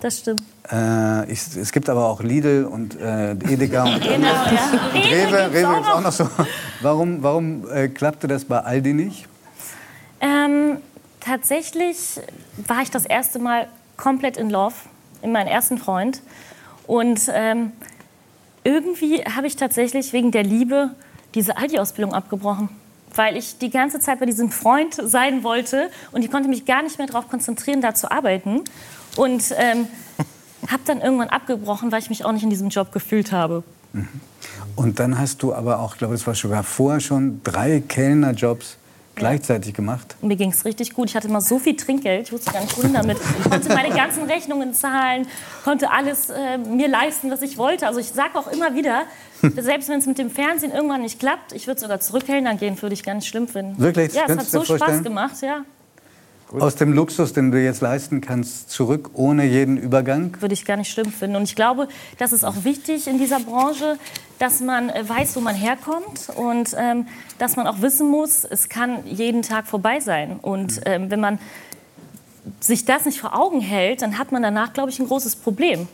Das 0.00 0.18
stimmt. 0.18 0.42
Äh, 0.70 1.32
ich, 1.32 1.56
es 1.56 1.72
gibt 1.72 1.88
aber 1.88 2.06
auch 2.06 2.22
Lidl 2.22 2.64
und 2.64 2.98
äh, 3.00 3.32
Edeka 3.32 3.84
und 3.84 4.00
Genau, 4.02 4.26
ja. 4.26 4.44
Rewe. 4.92 5.50
gibt's 5.50 5.54
Rewe 5.54 5.68
auch 5.68 5.80
ist 5.80 5.88
auch 5.88 6.00
noch 6.00 6.12
so. 6.12 6.28
Warum, 6.80 7.22
warum 7.22 7.68
äh, 7.70 7.88
klappte 7.88 8.28
das 8.28 8.44
bei 8.44 8.60
Aldi 8.60 8.92
nicht? 8.92 9.26
Ähm, 10.20 10.76
tatsächlich 11.20 12.20
war 12.66 12.82
ich 12.82 12.90
das 12.90 13.04
erste 13.04 13.38
Mal 13.38 13.66
komplett 13.98 14.38
in 14.38 14.48
Love 14.48 14.74
in 15.20 15.32
meinen 15.32 15.48
ersten 15.48 15.76
Freund. 15.76 16.22
Und 16.86 17.30
ähm, 17.34 17.72
irgendwie 18.64 19.22
habe 19.24 19.46
ich 19.46 19.56
tatsächlich 19.56 20.14
wegen 20.14 20.30
der 20.30 20.42
Liebe 20.42 20.92
diese 21.34 21.58
Aldi-Ausbildung 21.58 22.14
abgebrochen. 22.14 22.70
Weil 23.14 23.36
ich 23.36 23.58
die 23.58 23.70
ganze 23.70 24.00
Zeit 24.00 24.20
bei 24.20 24.26
diesem 24.26 24.50
Freund 24.50 24.94
sein 24.94 25.42
wollte 25.42 25.90
und 26.12 26.24
ich 26.24 26.30
konnte 26.30 26.48
mich 26.48 26.64
gar 26.64 26.82
nicht 26.82 26.98
mehr 26.98 27.06
darauf 27.06 27.28
konzentrieren, 27.28 27.82
da 27.82 27.94
zu 27.94 28.10
arbeiten. 28.10 28.62
Und 29.16 29.54
ähm, 29.56 29.86
habe 30.68 30.82
dann 30.86 31.00
irgendwann 31.00 31.28
abgebrochen, 31.28 31.92
weil 31.92 32.00
ich 32.00 32.08
mich 32.08 32.24
auch 32.24 32.32
nicht 32.32 32.42
in 32.44 32.50
diesem 32.50 32.68
Job 32.68 32.92
gefühlt 32.92 33.32
habe. 33.32 33.64
Und 34.76 35.00
dann 35.00 35.18
hast 35.18 35.42
du 35.42 35.54
aber 35.54 35.80
auch, 35.80 35.94
ich 35.94 35.98
glaube, 35.98 36.14
das 36.14 36.26
war 36.26 36.34
sogar 36.34 36.62
vorher 36.62 37.00
schon, 37.00 37.40
drei 37.42 37.80
Kellnerjobs 37.80 38.76
gleichzeitig 39.18 39.74
gemacht. 39.74 40.16
Mir 40.22 40.36
ging 40.36 40.50
es 40.50 40.64
richtig 40.64 40.94
gut. 40.94 41.10
Ich 41.10 41.16
hatte 41.16 41.28
immer 41.28 41.40
so 41.40 41.58
viel 41.58 41.76
Trinkgeld, 41.76 42.26
ich 42.26 42.32
wusste 42.32 42.52
gar 42.52 42.60
nicht, 42.60 42.76
wohin 42.76 42.94
damit. 42.94 43.18
Ich 43.38 43.50
konnte 43.50 43.68
meine 43.68 43.94
ganzen 43.94 44.24
Rechnungen 44.24 44.74
zahlen, 44.74 45.26
konnte 45.64 45.90
alles 45.90 46.30
äh, 46.30 46.58
mir 46.58 46.88
leisten, 46.88 47.30
was 47.30 47.42
ich 47.42 47.58
wollte. 47.58 47.86
Also 47.86 48.00
ich 48.00 48.08
sage 48.08 48.38
auch 48.38 48.46
immer 48.48 48.74
wieder, 48.74 49.02
selbst 49.56 49.88
wenn 49.88 49.98
es 49.98 50.06
mit 50.06 50.18
dem 50.18 50.30
Fernsehen 50.30 50.72
irgendwann 50.72 51.02
nicht 51.02 51.20
klappt, 51.20 51.52
ich 51.52 51.66
würde 51.66 51.80
sogar 51.80 52.00
zurückhellnern 52.00 52.58
gehen, 52.58 52.80
würde 52.80 52.94
ich 52.94 53.02
gar 53.02 53.14
nicht 53.14 53.28
schlimm 53.28 53.48
finden. 53.48 53.78
Wirklich? 53.78 54.14
Ja, 54.14 54.22
es 54.26 54.36
hat 54.36 54.46
so 54.46 54.58
vorstellen? 54.62 54.80
Spaß 54.80 55.02
gemacht, 55.02 55.36
ja. 55.42 55.64
Aus 56.52 56.76
dem 56.76 56.92
Luxus, 56.94 57.34
den 57.34 57.50
du 57.50 57.62
jetzt 57.62 57.82
leisten 57.82 58.20
kannst, 58.20 58.70
zurück 58.70 59.10
ohne 59.12 59.44
jeden 59.44 59.76
Übergang. 59.76 60.34
Würde 60.40 60.54
ich 60.54 60.64
gar 60.64 60.76
nicht 60.76 60.90
schlimm 60.90 61.12
finden. 61.12 61.36
Und 61.36 61.42
ich 61.42 61.54
glaube, 61.54 61.88
das 62.18 62.32
ist 62.32 62.44
auch 62.44 62.64
wichtig 62.64 63.06
in 63.06 63.18
dieser 63.18 63.40
Branche, 63.40 63.98
dass 64.38 64.60
man 64.60 64.88
äh, 64.88 65.06
weiß, 65.06 65.36
wo 65.36 65.40
man 65.40 65.54
herkommt 65.54 66.30
und 66.34 66.74
ähm, 66.78 67.06
dass 67.38 67.56
man 67.56 67.66
auch 67.66 67.82
wissen 67.82 68.08
muss, 68.08 68.44
es 68.44 68.68
kann 68.68 69.06
jeden 69.06 69.42
Tag 69.42 69.66
vorbei 69.66 70.00
sein. 70.00 70.38
Und 70.40 70.80
ähm, 70.86 71.10
wenn 71.10 71.20
man 71.20 71.38
sich 72.60 72.86
das 72.86 73.04
nicht 73.04 73.20
vor 73.20 73.38
Augen 73.38 73.60
hält, 73.60 74.00
dann 74.00 74.18
hat 74.18 74.32
man 74.32 74.42
danach, 74.42 74.72
glaube 74.72 74.90
ich, 74.90 74.98
ein 74.98 75.06
großes 75.06 75.36
Problem, 75.36 75.86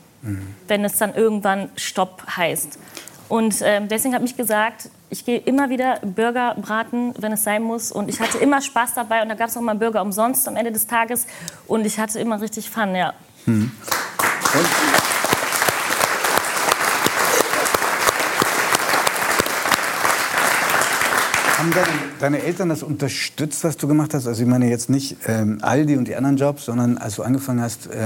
wenn 0.67 0.85
es 0.85 0.97
dann 0.97 1.13
irgendwann 1.13 1.69
Stopp 1.75 2.23
heißt. 2.37 2.79
Und 3.27 3.55
ähm, 3.63 3.87
deswegen 3.87 4.13
habe 4.13 4.25
ich 4.25 4.37
gesagt, 4.37 4.89
ich 5.09 5.25
gehe 5.25 5.39
immer 5.39 5.69
wieder 5.69 5.99
Burger 6.03 6.55
braten, 6.59 7.13
wenn 7.17 7.31
es 7.31 7.43
sein 7.43 7.63
muss. 7.63 7.91
Und 7.91 8.09
ich 8.09 8.19
hatte 8.19 8.37
immer 8.37 8.61
Spaß 8.61 8.93
dabei. 8.93 9.23
Und 9.23 9.29
da 9.29 9.35
gab 9.35 9.49
es 9.49 9.57
auch 9.57 9.61
mal 9.61 9.75
Burger 9.75 10.01
umsonst 10.01 10.47
am 10.47 10.55
Ende 10.55 10.71
des 10.71 10.87
Tages. 10.87 11.25
Und 11.67 11.85
ich 11.85 11.99
hatte 11.99 12.19
immer 12.19 12.39
richtig 12.39 12.69
Fun, 12.69 12.95
ja. 12.95 13.13
Hm. 13.45 13.71
Haben 21.57 21.71
deine, 21.71 21.87
deine, 22.19 22.43
Eltern 22.43 22.69
das 22.69 22.83
unterstützt, 22.83 23.63
was 23.63 23.77
du 23.77 23.87
gemacht 23.87 24.13
hast? 24.13 24.27
Also 24.27 24.43
ich 24.43 24.47
meine 24.47 24.69
jetzt 24.69 24.89
nicht 24.89 25.17
ähm, 25.25 25.59
Aldi 25.61 25.97
und 25.97 26.07
die 26.07 26.15
anderen 26.15 26.37
Jobs, 26.37 26.65
sondern 26.65 26.97
als 26.97 27.15
du 27.15 27.23
angefangen 27.23 27.61
hast, 27.61 27.87
äh, 27.87 28.01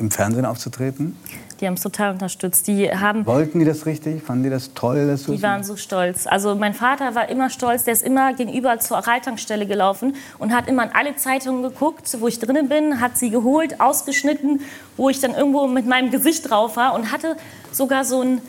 im 0.00 0.10
Fernsehen 0.10 0.44
aufzutreten? 0.44 1.16
Die 1.60 1.66
haben 1.66 1.74
es 1.74 1.82
total 1.82 2.12
unterstützt. 2.12 2.66
Die 2.66 2.90
haben 2.90 3.26
Wollten 3.26 3.58
die 3.58 3.64
das 3.64 3.84
richtig? 3.84 4.22
Fanden 4.22 4.44
die 4.44 4.50
das 4.50 4.72
toll? 4.74 5.06
Dass 5.06 5.24
die 5.24 5.42
waren 5.42 5.62
so 5.62 5.76
stolz. 5.76 6.26
Also 6.26 6.54
mein 6.54 6.72
Vater 6.74 7.14
war 7.14 7.28
immer 7.28 7.50
stolz. 7.50 7.84
Der 7.84 7.92
ist 7.92 8.02
immer 8.02 8.32
gegenüber 8.32 8.78
zur 8.78 8.98
Reittankstelle 8.98 9.66
gelaufen 9.66 10.16
und 10.38 10.54
hat 10.54 10.68
immer 10.68 10.84
in 10.84 10.90
alle 10.94 11.16
Zeitungen 11.16 11.62
geguckt, 11.62 12.16
wo 12.18 12.28
ich 12.28 12.38
drinnen 12.38 12.68
bin, 12.68 13.00
hat 13.00 13.18
sie 13.18 13.30
geholt, 13.30 13.80
ausgeschnitten, 13.80 14.60
wo 14.96 15.10
ich 15.10 15.20
dann 15.20 15.34
irgendwo 15.34 15.66
mit 15.66 15.86
meinem 15.86 16.10
Gesicht 16.10 16.50
drauf 16.50 16.76
war 16.76 16.94
und 16.94 17.12
hatte 17.12 17.36
sogar 17.72 18.04
so 18.04 18.22
ein 18.22 18.40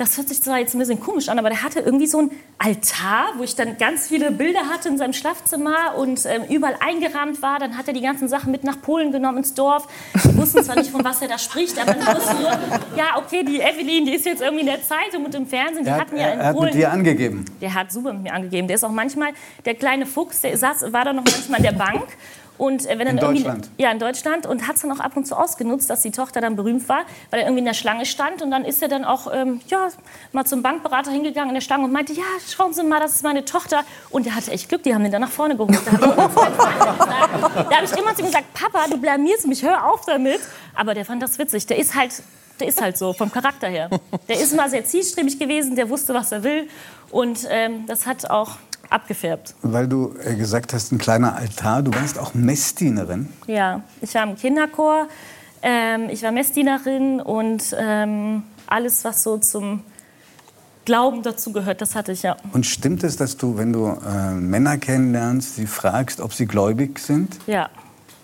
das 0.00 0.16
hört 0.16 0.30
sich 0.30 0.42
zwar 0.42 0.58
jetzt 0.58 0.74
ein 0.74 0.78
bisschen 0.78 0.98
komisch 0.98 1.28
an, 1.28 1.38
aber 1.38 1.50
der 1.50 1.62
hatte 1.62 1.80
irgendwie 1.80 2.06
so 2.06 2.22
ein 2.22 2.30
Altar, 2.56 3.34
wo 3.36 3.42
ich 3.42 3.54
dann 3.54 3.76
ganz 3.76 4.08
viele 4.08 4.30
Bilder 4.30 4.60
hatte 4.60 4.88
in 4.88 4.96
seinem 4.96 5.12
Schlafzimmer 5.12 5.94
und 5.98 6.24
ähm, 6.24 6.44
überall 6.48 6.76
eingerahmt 6.80 7.42
war. 7.42 7.58
Dann 7.58 7.76
hat 7.76 7.86
er 7.86 7.92
die 7.92 8.00
ganzen 8.00 8.26
Sachen 8.26 8.50
mit 8.50 8.64
nach 8.64 8.80
Polen 8.80 9.12
genommen 9.12 9.38
ins 9.38 9.52
Dorf. 9.52 9.86
Wir 10.14 10.36
wussten 10.38 10.64
zwar 10.64 10.76
nicht, 10.76 10.90
von 10.90 11.04
was 11.04 11.20
er 11.20 11.28
da 11.28 11.36
spricht, 11.36 11.78
aber 11.78 11.94
wir 11.94 12.16
wussten 12.16 12.40
nur, 12.40 12.50
ja, 12.96 13.18
okay, 13.18 13.44
die 13.44 13.60
Evelyn, 13.60 14.06
die 14.06 14.14
ist 14.14 14.24
jetzt 14.24 14.40
irgendwie 14.40 14.60
in 14.60 14.68
der 14.68 14.82
Zeitung 14.82 15.26
und 15.26 15.34
im 15.34 15.46
Fernsehen. 15.46 15.84
Die 15.84 15.90
er 15.90 16.00
hat, 16.00 16.12
ja 16.12 16.32
in 16.32 16.40
er 16.40 16.46
hat 16.46 16.56
Polen. 16.56 16.70
mit 16.70 16.74
dir 16.76 16.90
angegeben. 16.90 17.44
Der 17.60 17.74
hat 17.74 17.92
super 17.92 18.14
mit 18.14 18.22
mir 18.22 18.32
angegeben. 18.32 18.68
Der 18.68 18.76
ist 18.76 18.84
auch 18.84 18.90
manchmal, 18.90 19.32
der 19.66 19.74
kleine 19.74 20.06
Fuchs, 20.06 20.40
der 20.40 20.56
saß, 20.56 20.94
war 20.94 21.04
da 21.04 21.12
noch 21.12 21.24
manchmal 21.24 21.58
in 21.58 21.64
der 21.64 21.72
Bank 21.72 22.06
und 22.60 22.84
äh, 22.84 22.98
wenn 22.98 23.06
dann 23.06 23.16
in 23.16 23.18
irgendwie, 23.18 23.42
Deutschland? 23.42 23.70
Ja, 23.78 23.90
in 23.90 23.98
Deutschland. 23.98 24.46
Und 24.46 24.68
hat 24.68 24.76
es 24.76 24.82
dann 24.82 24.92
auch 24.92 25.00
ab 25.00 25.16
und 25.16 25.26
zu 25.26 25.34
ausgenutzt, 25.34 25.88
dass 25.88 26.02
die 26.02 26.10
Tochter 26.10 26.42
dann 26.42 26.56
berühmt 26.56 26.86
war, 26.90 27.04
weil 27.30 27.40
er 27.40 27.46
irgendwie 27.46 27.60
in 27.60 27.64
der 27.64 27.72
Schlange 27.72 28.04
stand. 28.04 28.42
Und 28.42 28.50
dann 28.50 28.66
ist 28.66 28.82
er 28.82 28.88
dann 28.88 29.02
auch 29.02 29.32
ähm, 29.32 29.62
ja, 29.68 29.88
mal 30.32 30.44
zum 30.44 30.62
Bankberater 30.62 31.10
hingegangen 31.10 31.48
in 31.48 31.54
der 31.54 31.62
Schlange 31.62 31.84
und 31.84 31.92
meinte, 31.92 32.12
ja, 32.12 32.22
schauen 32.54 32.74
Sie 32.74 32.84
mal, 32.84 33.00
das 33.00 33.14
ist 33.14 33.22
meine 33.22 33.46
Tochter. 33.46 33.82
Und 34.10 34.26
der 34.26 34.34
hatte 34.34 34.50
echt 34.50 34.68
Glück, 34.68 34.82
die 34.82 34.94
haben 34.94 35.02
den 35.02 35.10
dann 35.10 35.22
nach 35.22 35.30
vorne 35.30 35.56
geholt. 35.56 35.80
Da 35.86 35.92
habe 35.92 37.84
ich, 37.84 37.92
immer 37.98 38.14
zu 38.14 38.20
ihm 38.20 38.26
gesagt, 38.26 38.52
Papa, 38.52 38.88
du 38.90 38.98
blamierst 38.98 39.46
mich, 39.46 39.62
hör 39.62 39.90
auf 39.90 40.04
damit. 40.04 40.40
Aber 40.74 40.92
der 40.92 41.06
fand 41.06 41.22
das 41.22 41.38
witzig. 41.38 41.64
Der 41.64 41.78
ist 41.78 41.94
halt 41.94 42.12
der 42.60 42.68
ist 42.68 42.82
halt 42.82 42.98
so 42.98 43.14
vom 43.14 43.32
Charakter 43.32 43.68
her. 43.68 43.88
Der 44.28 44.38
ist 44.38 44.52
immer 44.52 44.68
sehr 44.68 44.84
zielstrebig 44.84 45.38
gewesen, 45.38 45.76
der 45.76 45.88
wusste, 45.88 46.12
was 46.12 46.30
er 46.30 46.42
will. 46.42 46.68
Und 47.10 47.46
ähm, 47.48 47.86
das 47.86 48.04
hat 48.04 48.28
auch 48.28 48.58
abgefärbt. 48.90 49.54
Weil 49.62 49.88
du 49.88 50.14
äh, 50.24 50.34
gesagt 50.34 50.74
hast, 50.74 50.92
ein 50.92 50.98
kleiner 50.98 51.36
Altar. 51.36 51.82
Du 51.82 51.94
warst 51.94 52.18
auch 52.18 52.34
Messdienerin. 52.34 53.28
Ja, 53.46 53.82
ich 54.00 54.14
war 54.14 54.24
im 54.24 54.36
Kinderchor. 54.36 55.06
Ähm, 55.62 56.08
ich 56.10 56.22
war 56.22 56.32
Messdienerin 56.32 57.20
und 57.20 57.74
ähm, 57.78 58.42
alles, 58.66 59.04
was 59.04 59.22
so 59.22 59.38
zum 59.38 59.82
Glauben 60.86 61.22
dazu 61.22 61.52
gehört, 61.52 61.82
das 61.82 61.94
hatte 61.94 62.12
ich 62.12 62.22
ja. 62.22 62.36
Und 62.52 62.66
stimmt 62.66 63.04
es, 63.04 63.16
dass 63.16 63.36
du, 63.36 63.58
wenn 63.58 63.72
du 63.72 63.86
äh, 63.86 64.30
Männer 64.32 64.78
kennenlernst, 64.78 65.56
sie 65.56 65.66
fragst, 65.66 66.20
ob 66.20 66.32
sie 66.32 66.46
gläubig 66.46 66.98
sind? 66.98 67.36
Ja. 67.46 67.68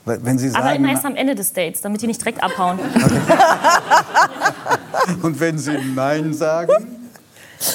Wenn 0.07 0.39
sie 0.39 0.49
sagen, 0.49 0.65
Aber 0.65 0.77
immer 0.77 0.91
erst 0.91 1.05
am 1.05 1.17
Ende 1.17 1.35
des 1.35 1.53
Dates, 1.53 1.83
damit 1.83 2.01
die 2.01 2.07
nicht 2.07 2.21
direkt 2.21 2.43
abhauen. 2.43 2.79
Und 5.23 5.41
wenn 5.41 5.59
sie 5.59 5.77
Nein 5.95 6.33
sagen? 6.33 6.96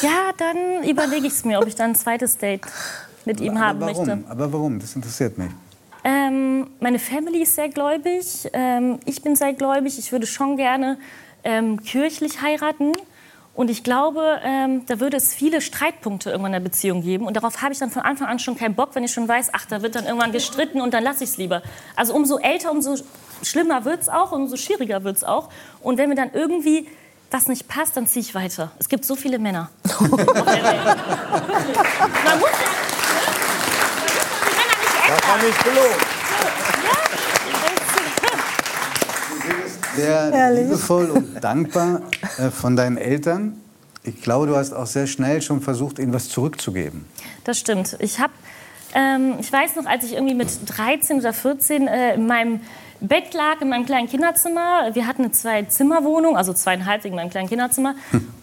Ja, 0.02 0.32
dann 0.38 0.84
überlege 0.88 1.28
ich 1.28 1.34
es 1.34 1.46
mir, 1.46 1.60
ob 1.60 1.68
ich 1.68 1.76
dann 1.76 1.92
ein 1.92 1.96
zweites 1.96 2.38
Date 2.38 2.62
mit 3.26 3.40
ihm 3.40 3.58
Aber 3.58 3.60
haben 3.60 3.80
warum? 3.82 4.08
möchte. 4.08 4.24
Aber 4.30 4.54
warum? 4.54 4.80
Das 4.80 4.96
interessiert 4.96 5.38
mich. 5.38 5.52
Ähm, 6.04 6.68
meine 6.80 7.00
Family 7.00 7.44
ist 7.44 7.56
sehr 7.56 7.70
gläubig. 7.70 8.50
Ähm, 8.54 9.00
ich 9.06 9.22
bin 9.22 9.36
sehr 9.36 9.54
gläubig. 9.54 10.00
Ich 10.00 10.12
würde 10.12 10.26
schon 10.26 10.58
gerne 10.58 10.98
ähm, 11.44 11.82
kirchlich 11.84 12.42
heiraten. 12.42 12.94
Und 13.54 13.70
ich 13.70 13.84
glaube, 13.84 14.40
ähm, 14.44 14.86
da 14.86 15.00
würde 15.00 15.18
es 15.18 15.34
viele 15.34 15.60
Streitpunkte 15.60 16.30
irgendwann 16.32 16.54
in 16.54 16.64
der 16.64 16.70
Beziehung 16.70 17.02
geben. 17.02 17.28
Und 17.28 17.36
darauf 17.36 17.62
habe 17.62 17.74
ich 17.74 17.80
dann 17.80 17.92
von 17.92 18.02
Anfang 18.02 18.28
an 18.28 18.40
schon 18.40 18.56
keinen 18.56 18.76
Bock, 18.76 18.96
wenn 18.96 19.04
ich 19.04 19.12
schon 19.12 19.28
weiß, 19.28 19.50
ach, 19.52 19.66
da 19.66 19.82
wird 19.82 19.96
dann 19.96 20.06
irgendwann 20.06 20.32
gestritten 20.32 20.80
und 20.80 20.94
dann 20.94 21.04
lasse 21.04 21.24
ich 21.26 21.32
es 21.32 21.38
lieber. 21.38 21.62
Also 21.96 22.16
umso 22.16 22.38
älter, 22.38 22.72
umso 22.72 22.96
schlimmer 23.44 23.84
wird 23.84 24.02
es 24.02 24.10
auch, 24.10 24.32
umso 24.32 24.56
schwieriger 24.56 25.04
wird 25.04 25.18
es 25.18 25.24
auch. 25.24 25.50
Und 25.82 25.98
wenn 25.98 26.10
wir 26.10 26.16
dann 26.16 26.32
irgendwie 26.34 26.88
was 27.32 27.48
nicht 27.48 27.68
passt, 27.68 27.98
dann 27.98 28.06
ziehe 28.08 28.22
ich 28.24 28.36
weiter. 28.36 28.72
Es 28.78 28.90
gibt 28.90 29.06
so 29.06 29.16
viele 29.16 29.40
Männer. 29.40 29.70
auf 29.84 30.00
der 30.00 30.10
Welt. 30.10 30.86
Man 32.26 32.40
muss 32.40 32.50
ja, 32.60 32.70
die 34.46 34.56
Männer 34.56 34.78
nicht 34.80 34.96
ändern. 35.04 35.18
Das 35.18 35.28
war 35.28 35.38
nicht 35.38 35.64
gelogen. 35.64 35.96
Sehr 39.96 40.52
liebevoll 40.52 41.10
und 41.10 41.44
dankbar 41.44 42.02
äh, 42.38 42.50
von 42.50 42.76
deinen 42.76 42.98
Eltern. 42.98 43.62
Ich 44.04 44.22
glaube, 44.22 44.48
du 44.48 44.56
hast 44.56 44.74
auch 44.74 44.88
sehr 44.88 45.06
schnell 45.08 45.42
schon 45.42 45.62
versucht, 45.62 46.00
ihnen 46.00 46.14
was 46.14 46.30
zurückzugeben. 46.30 47.06
Das 47.44 47.60
stimmt. 47.60 47.98
Ich 48.00 48.20
habe, 48.20 48.34
ähm, 48.94 49.36
ich 49.40 49.52
weiß 49.52 49.76
noch, 49.76 49.86
als 49.86 50.06
ich 50.06 50.14
irgendwie 50.14 50.34
mit 50.34 50.50
13 50.66 51.20
oder 51.20 51.34
14 51.34 51.88
äh, 51.88 52.16
in 52.16 52.26
meinem 52.26 52.62
Bett 53.02 53.34
lag, 53.34 53.62
in 53.62 53.70
meinem 53.70 53.86
kleinen 53.86 54.08
Kinderzimmer. 54.08 54.94
Wir 54.94 55.08
hatten 55.08 55.24
eine 55.24 55.32
Zwei-Zimmer-Wohnung, 55.32 56.38
also 56.38 56.54
zweieinhalb 56.54 57.04
wegen 57.04 57.16
meinem 57.16 57.32
kleinen 57.32 57.50
Kinderzimmer. 57.50 57.96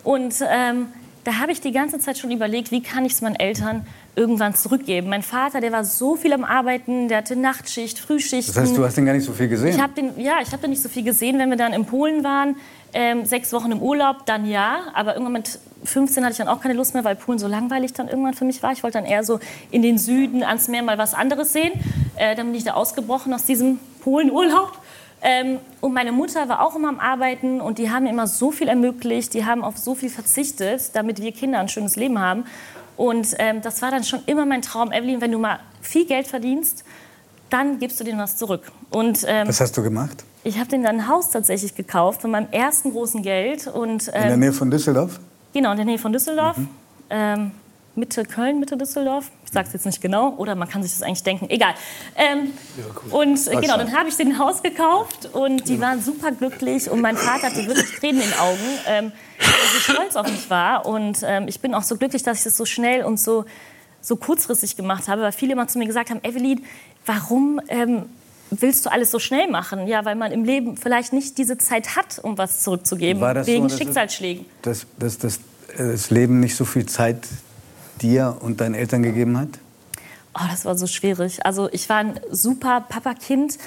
Und 0.03 0.35
ähm, 0.49 0.89
da 1.25 1.39
habe 1.39 1.53
ich 1.53 1.61
die 1.61 1.73
ganze 1.73 1.99
Zeit 1.99 2.19
schon 2.19 2.31
überlegt, 2.31 2.71
wie 2.71 2.83
kann 2.83 3.05
ich 3.05 3.13
es 3.13 3.21
meinen 3.21 3.37
Eltern 3.37 3.87
irgendwann 4.17 4.55
zurückgeben. 4.55 5.09
Mein 5.11 5.23
Vater, 5.23 5.61
der 5.61 5.71
war 5.71 5.85
so 5.85 6.17
viel 6.17 6.33
am 6.33 6.43
Arbeiten, 6.43 7.09
der 7.09 7.19
hatte 7.19 7.37
Nachtschicht, 7.37 7.99
Frühschicht. 7.99 8.49
Das 8.49 8.57
heißt, 8.57 8.77
du 8.77 8.85
hast 8.85 8.97
den 8.97 9.07
gar 9.07 9.13
nicht 9.13 9.25
so 9.25 9.33
viel 9.33 9.49
gesehen? 9.49 9.69
Ich 9.69 9.81
habe 9.81 9.93
den, 9.93 10.19
ja, 10.19 10.39
ich 10.43 10.49
habe 10.49 10.63
den 10.63 10.71
nicht 10.71 10.83
so 10.83 10.89
viel 10.89 11.05
gesehen, 11.05 11.39
wenn 11.39 11.51
wir 11.51 11.57
dann 11.57 11.73
in 11.73 11.85
Polen 11.85 12.25
waren. 12.25 12.57
Ähm, 12.95 13.27
sechs 13.27 13.53
Wochen 13.53 13.71
im 13.71 13.81
Urlaub, 13.81 14.27
dann 14.27 14.47
ja. 14.47 14.81
Aber 14.95 15.13
irgendwann 15.13 15.35
mit 15.35 15.59
15 15.85 16.25
hatte 16.25 16.33
ich 16.33 16.39
dann 16.39 16.49
auch 16.49 16.61
keine 16.61 16.75
Lust 16.75 16.95
mehr, 16.95 17.05
weil 17.05 17.15
Polen 17.15 17.39
so 17.39 17.47
langweilig 17.47 17.93
dann 17.93 18.09
irgendwann 18.09 18.35
für 18.35 18.45
mich 18.45 18.63
war. 18.63 18.73
Ich 18.73 18.83
wollte 18.83 18.99
dann 18.99 19.07
eher 19.07 19.23
so 19.23 19.39
in 19.71 19.83
den 19.83 19.99
Süden 19.99 20.43
ans 20.43 20.69
Meer 20.69 20.83
mal 20.83 20.99
was 20.99 21.15
anderes 21.15 21.53
sehen. 21.53 21.73
Äh, 22.19 22.35
dann 22.35 22.47
bin 22.47 22.55
ich 22.57 22.65
da 22.65 22.75
ausgebrochen 22.75 23.33
aus 23.33 23.45
diesem 23.45 23.79
Polenurlaub. 24.03 24.73
Ähm, 25.21 25.59
und 25.81 25.93
meine 25.95 26.13
Mutter 26.13 26.49
war 26.49 26.65
auch 26.65 26.77
immer 26.77 26.89
am 26.89 27.01
Arbeiten 27.01 27.61
und 27.61 27.79
die 27.79 27.91
haben 27.91 28.05
mir 28.05 28.11
immer 28.11 28.27
so 28.27 28.53
viel 28.53 28.69
ermöglicht, 28.69 29.35
die 29.35 29.45
haben 29.45 29.65
auf 29.65 29.77
so 29.77 29.95
viel 29.97 30.11
verzichtet, 30.11 30.91
damit 30.95 31.21
wir 31.21 31.33
Kinder 31.33 31.59
ein 31.59 31.69
schönes 31.69 31.97
Leben 31.97 32.21
haben. 32.21 32.45
Und 32.97 33.35
ähm, 33.39 33.61
das 33.63 33.83
war 33.83 33.91
dann 33.91 34.05
schon 34.05 34.21
immer 34.27 34.47
mein 34.47 34.63
Traum, 34.63 34.93
Evelyn, 34.93 35.21
wenn 35.21 35.33
du 35.33 35.39
mal 35.39 35.59
viel 35.81 36.05
Geld 36.07 36.27
verdienst, 36.29 36.85
dann 37.51 37.79
gibst 37.79 37.99
du 37.99 38.05
denen 38.05 38.19
was 38.19 38.37
zurück. 38.37 38.71
Und 38.91 39.25
ähm, 39.27 39.49
Was 39.49 39.61
hast 39.61 39.77
du 39.77 39.83
gemacht? 39.83 40.25
ich 40.45 40.59
habe 40.59 40.69
denen 40.69 40.85
dann 40.85 41.01
ein 41.01 41.09
Haus 41.09 41.31
tatsächlich 41.31 41.75
gekauft 41.75 42.23
von 42.23 42.31
meinem 42.31 42.49
ersten 42.51 42.93
großen 42.93 43.23
Geld. 43.23 43.67
Und, 43.67 44.09
In 44.09 44.13
der 44.13 44.31
ähm, 44.33 44.41
Nähe 44.41 44.53
von 44.53 44.71
Düsseldorf? 44.71 45.21
Genau, 45.53 45.71
in 45.73 45.77
der 45.77 45.87
Nähe 45.87 45.99
von 45.99 46.13
Düsseldorf. 46.13 46.57
Ähm, 47.11 47.53
Mitte 47.95 48.25
Köln, 48.25 48.61
Mitte 48.61 48.77
Düsseldorf. 48.77 49.31
Ich 49.45 49.53
sage 49.53 49.67
es 49.67 49.73
jetzt 49.73 49.87
nicht 49.87 50.01
genau, 50.01 50.35
oder 50.37 50.55
man 50.55 50.69
kann 50.69 50.83
sich 50.85 50.93
das 50.93 51.03
eigentlich 51.03 51.25
denken. 51.25 51.51
Egal. 51.51 51.75
Ähm, 52.17 52.53
Und 53.11 53.45
äh, 53.49 53.57
genau, 53.61 53.77
dann 53.77 53.93
habe 53.97 54.09
ich 54.09 54.19
ein 54.21 54.39
Haus 54.39 54.63
gekauft 54.63 55.31
und 55.33 55.69
die 55.69 55.81
waren 55.81 56.01
super 56.01 56.31
glücklich. 56.31 56.89
Und 56.91 57.01
mein 57.01 57.17
Vater 57.17 57.49
hatte 57.49 57.67
wirklich 57.67 57.91
Tränen 57.99 58.21
in 58.23 58.29
den 58.31 58.39
Augen, 58.39 58.59
ähm, 58.87 59.13
weil 59.41 59.49
er 59.49 59.69
so 59.75 59.93
stolz 59.93 60.17
auf 60.17 60.31
mich 60.31 60.49
war. 60.49 60.87
Und 60.87 61.19
ähm, 61.25 61.49
ich 61.49 61.61
bin 61.61 61.75
auch 61.75 61.83
so 61.83 61.97
glücklich, 61.97 62.23
dass 62.23 62.39
ich 62.39 62.45
das 62.45 62.57
so 62.57 62.65
schnell 62.67 63.05
und 63.05 63.19
so, 63.19 63.47
so 64.01 64.15
kurzfristig 64.17 64.77
gemacht 64.77 65.09
habe, 65.09 65.23
weil 65.23 65.33
viele 65.33 65.55
immer 65.55 65.67
zu 65.67 65.79
mir 65.79 65.87
gesagt 65.87 66.11
haben, 66.11 66.21
Evelyn, 66.23 66.65
warum 67.05 67.61
ähm, 67.69 68.05
willst 68.51 68.87
du 68.87 68.93
alles 68.93 69.11
so 69.11 69.19
schnell 69.19 69.51
machen? 69.51 69.89
Ja, 69.89 70.05
weil 70.05 70.15
man 70.15 70.31
im 70.31 70.45
Leben 70.45 70.77
vielleicht 70.77 71.13
nicht 71.13 71.37
diese 71.37 71.59
Zeit 71.59 71.97
hat, 71.97 72.21
um 72.23 72.39
was 72.39 72.61
zurückzugeben, 72.63 73.21
das 73.21 73.47
so, 73.47 73.53
wegen 73.53 73.67
es- 73.67 73.77
Schicksalsschlägen. 73.77 74.47
Dass, 74.63 74.87
dass, 75.01 75.19
dass 75.19 75.37
äh, 75.77 75.91
das 75.91 76.11
Leben 76.11 76.39
nicht 76.39 76.55
so 76.55 76.65
viel 76.65 76.87
Zeit 76.87 77.27
dir 78.03 78.37
und 78.41 78.61
deinen 78.61 78.75
Eltern 78.75 79.03
gegeben 79.03 79.39
hat? 79.39 79.49
Oh, 80.35 80.47
das 80.51 80.65
war 80.65 80.77
so 80.77 80.87
schwierig. 80.87 81.45
Also 81.45 81.69
ich 81.73 81.89
war 81.89 81.99
ein 81.99 82.21
super 82.31 82.85
Papa-Kind 82.89 83.59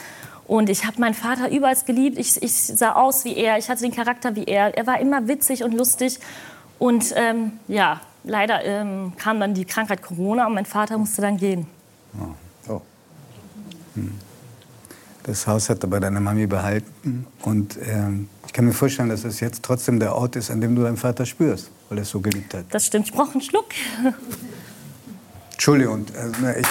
und 0.48 0.70
ich 0.70 0.86
habe 0.86 1.00
meinen 1.00 1.14
Vater 1.14 1.52
überall 1.52 1.76
geliebt. 1.86 2.18
Ich, 2.18 2.42
ich 2.42 2.54
sah 2.54 2.94
aus 2.94 3.26
wie 3.26 3.36
er, 3.36 3.58
ich 3.58 3.70
hatte 3.70 3.82
den 3.82 3.92
Charakter 3.92 4.36
wie 4.36 4.46
er. 4.46 4.78
Er 4.78 4.88
war 4.88 5.00
immer 5.00 5.28
witzig 5.28 5.64
und 5.64 5.74
lustig. 5.74 6.20
Und 6.80 7.14
ähm, 7.16 7.54
ja, 7.68 8.02
leider 8.24 8.64
ähm, 8.64 9.14
kam 9.18 9.40
dann 9.40 9.54
die 9.54 9.66
Krankheit 9.66 10.02
Corona 10.02 10.48
und 10.48 10.54
mein 10.54 10.66
Vater 10.66 10.98
musste 10.98 11.22
dann 11.22 11.38
gehen. 11.38 11.68
Oh. 12.20 12.82
Hm. 13.96 14.12
Das 15.24 15.46
Haus 15.46 15.70
hat 15.70 15.84
aber 15.84 16.00
deine 16.00 16.20
Mami 16.20 16.48
behalten. 16.48 17.28
Und 17.42 17.78
ähm, 17.86 18.28
ich 18.48 18.54
kann 18.54 18.66
mir 18.66 18.74
vorstellen, 18.74 19.10
dass 19.10 19.24
es 19.24 19.40
jetzt 19.40 19.64
trotzdem 19.64 20.00
der 20.00 20.16
Ort 20.16 20.36
ist, 20.36 20.50
an 20.50 20.62
dem 20.62 20.76
du 20.76 20.84
deinen 20.84 20.98
Vater 20.98 21.26
spürst, 21.26 21.70
weil 21.92 21.98
er 21.98 22.04
es 22.04 22.10
so 22.10 22.22
geliebt 22.22 22.54
hat. 22.54 22.64
Das 22.70 22.86
stimmt. 22.86 23.08
Ich 23.08 23.14
brauche 23.14 23.34
einen 23.34 23.42
Schluck. 23.42 23.66
Entschuldigung. 25.52 26.06
Äh, 26.16 26.32
na, 26.42 26.54
echt. 26.54 26.70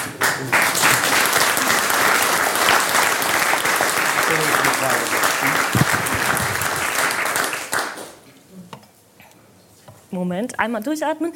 Moment, 10.11 10.59
einmal 10.59 10.83
durchatmen. 10.83 11.33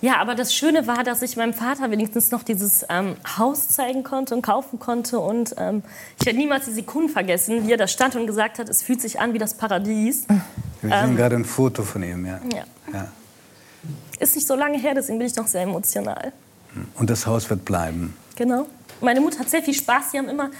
Ja, 0.00 0.16
aber 0.16 0.34
das 0.34 0.52
Schöne 0.52 0.86
war, 0.88 1.04
dass 1.04 1.22
ich 1.22 1.36
meinem 1.36 1.54
Vater 1.54 1.90
wenigstens 1.92 2.32
noch 2.32 2.42
dieses 2.42 2.84
ähm, 2.90 3.14
Haus 3.38 3.68
zeigen 3.68 4.02
konnte 4.02 4.34
und 4.34 4.42
kaufen 4.42 4.80
konnte. 4.80 5.20
Und 5.20 5.54
ähm, 5.56 5.84
ich 6.18 6.26
werde 6.26 6.38
niemals 6.38 6.64
die 6.64 6.72
Sekunden 6.72 7.08
vergessen, 7.08 7.66
wie 7.66 7.70
er 7.70 7.78
da 7.78 7.86
stand 7.86 8.16
und 8.16 8.26
gesagt 8.26 8.58
hat, 8.58 8.68
es 8.68 8.82
fühlt 8.82 9.00
sich 9.00 9.20
an 9.20 9.34
wie 9.34 9.38
das 9.38 9.54
Paradies. 9.54 10.26
Wir 10.82 11.00
sehen 11.00 11.16
gerade 11.16 11.36
ein 11.36 11.44
Foto 11.44 11.84
von 11.84 12.02
ihm, 12.02 12.26
ja. 12.26 12.40
Ja. 12.54 12.64
Ja. 12.94 13.08
Ist 14.18 14.34
nicht 14.34 14.46
so 14.46 14.54
lange 14.54 14.78
her, 14.78 14.94
deswegen 14.94 15.18
bin 15.18 15.26
ich 15.26 15.36
noch 15.36 15.46
sehr 15.46 15.62
emotional. 15.62 16.32
Und 16.96 17.10
das 17.10 17.26
Haus 17.26 17.50
wird 17.50 17.64
bleiben. 17.64 18.16
Genau. 18.36 18.66
Meine 19.00 19.20
Mutter 19.20 19.40
hat 19.40 19.50
sehr 19.50 19.62
viel 19.62 19.74
Spaß. 19.74 20.12
Sie 20.12 20.18
haben 20.18 20.28
immer 20.28 20.50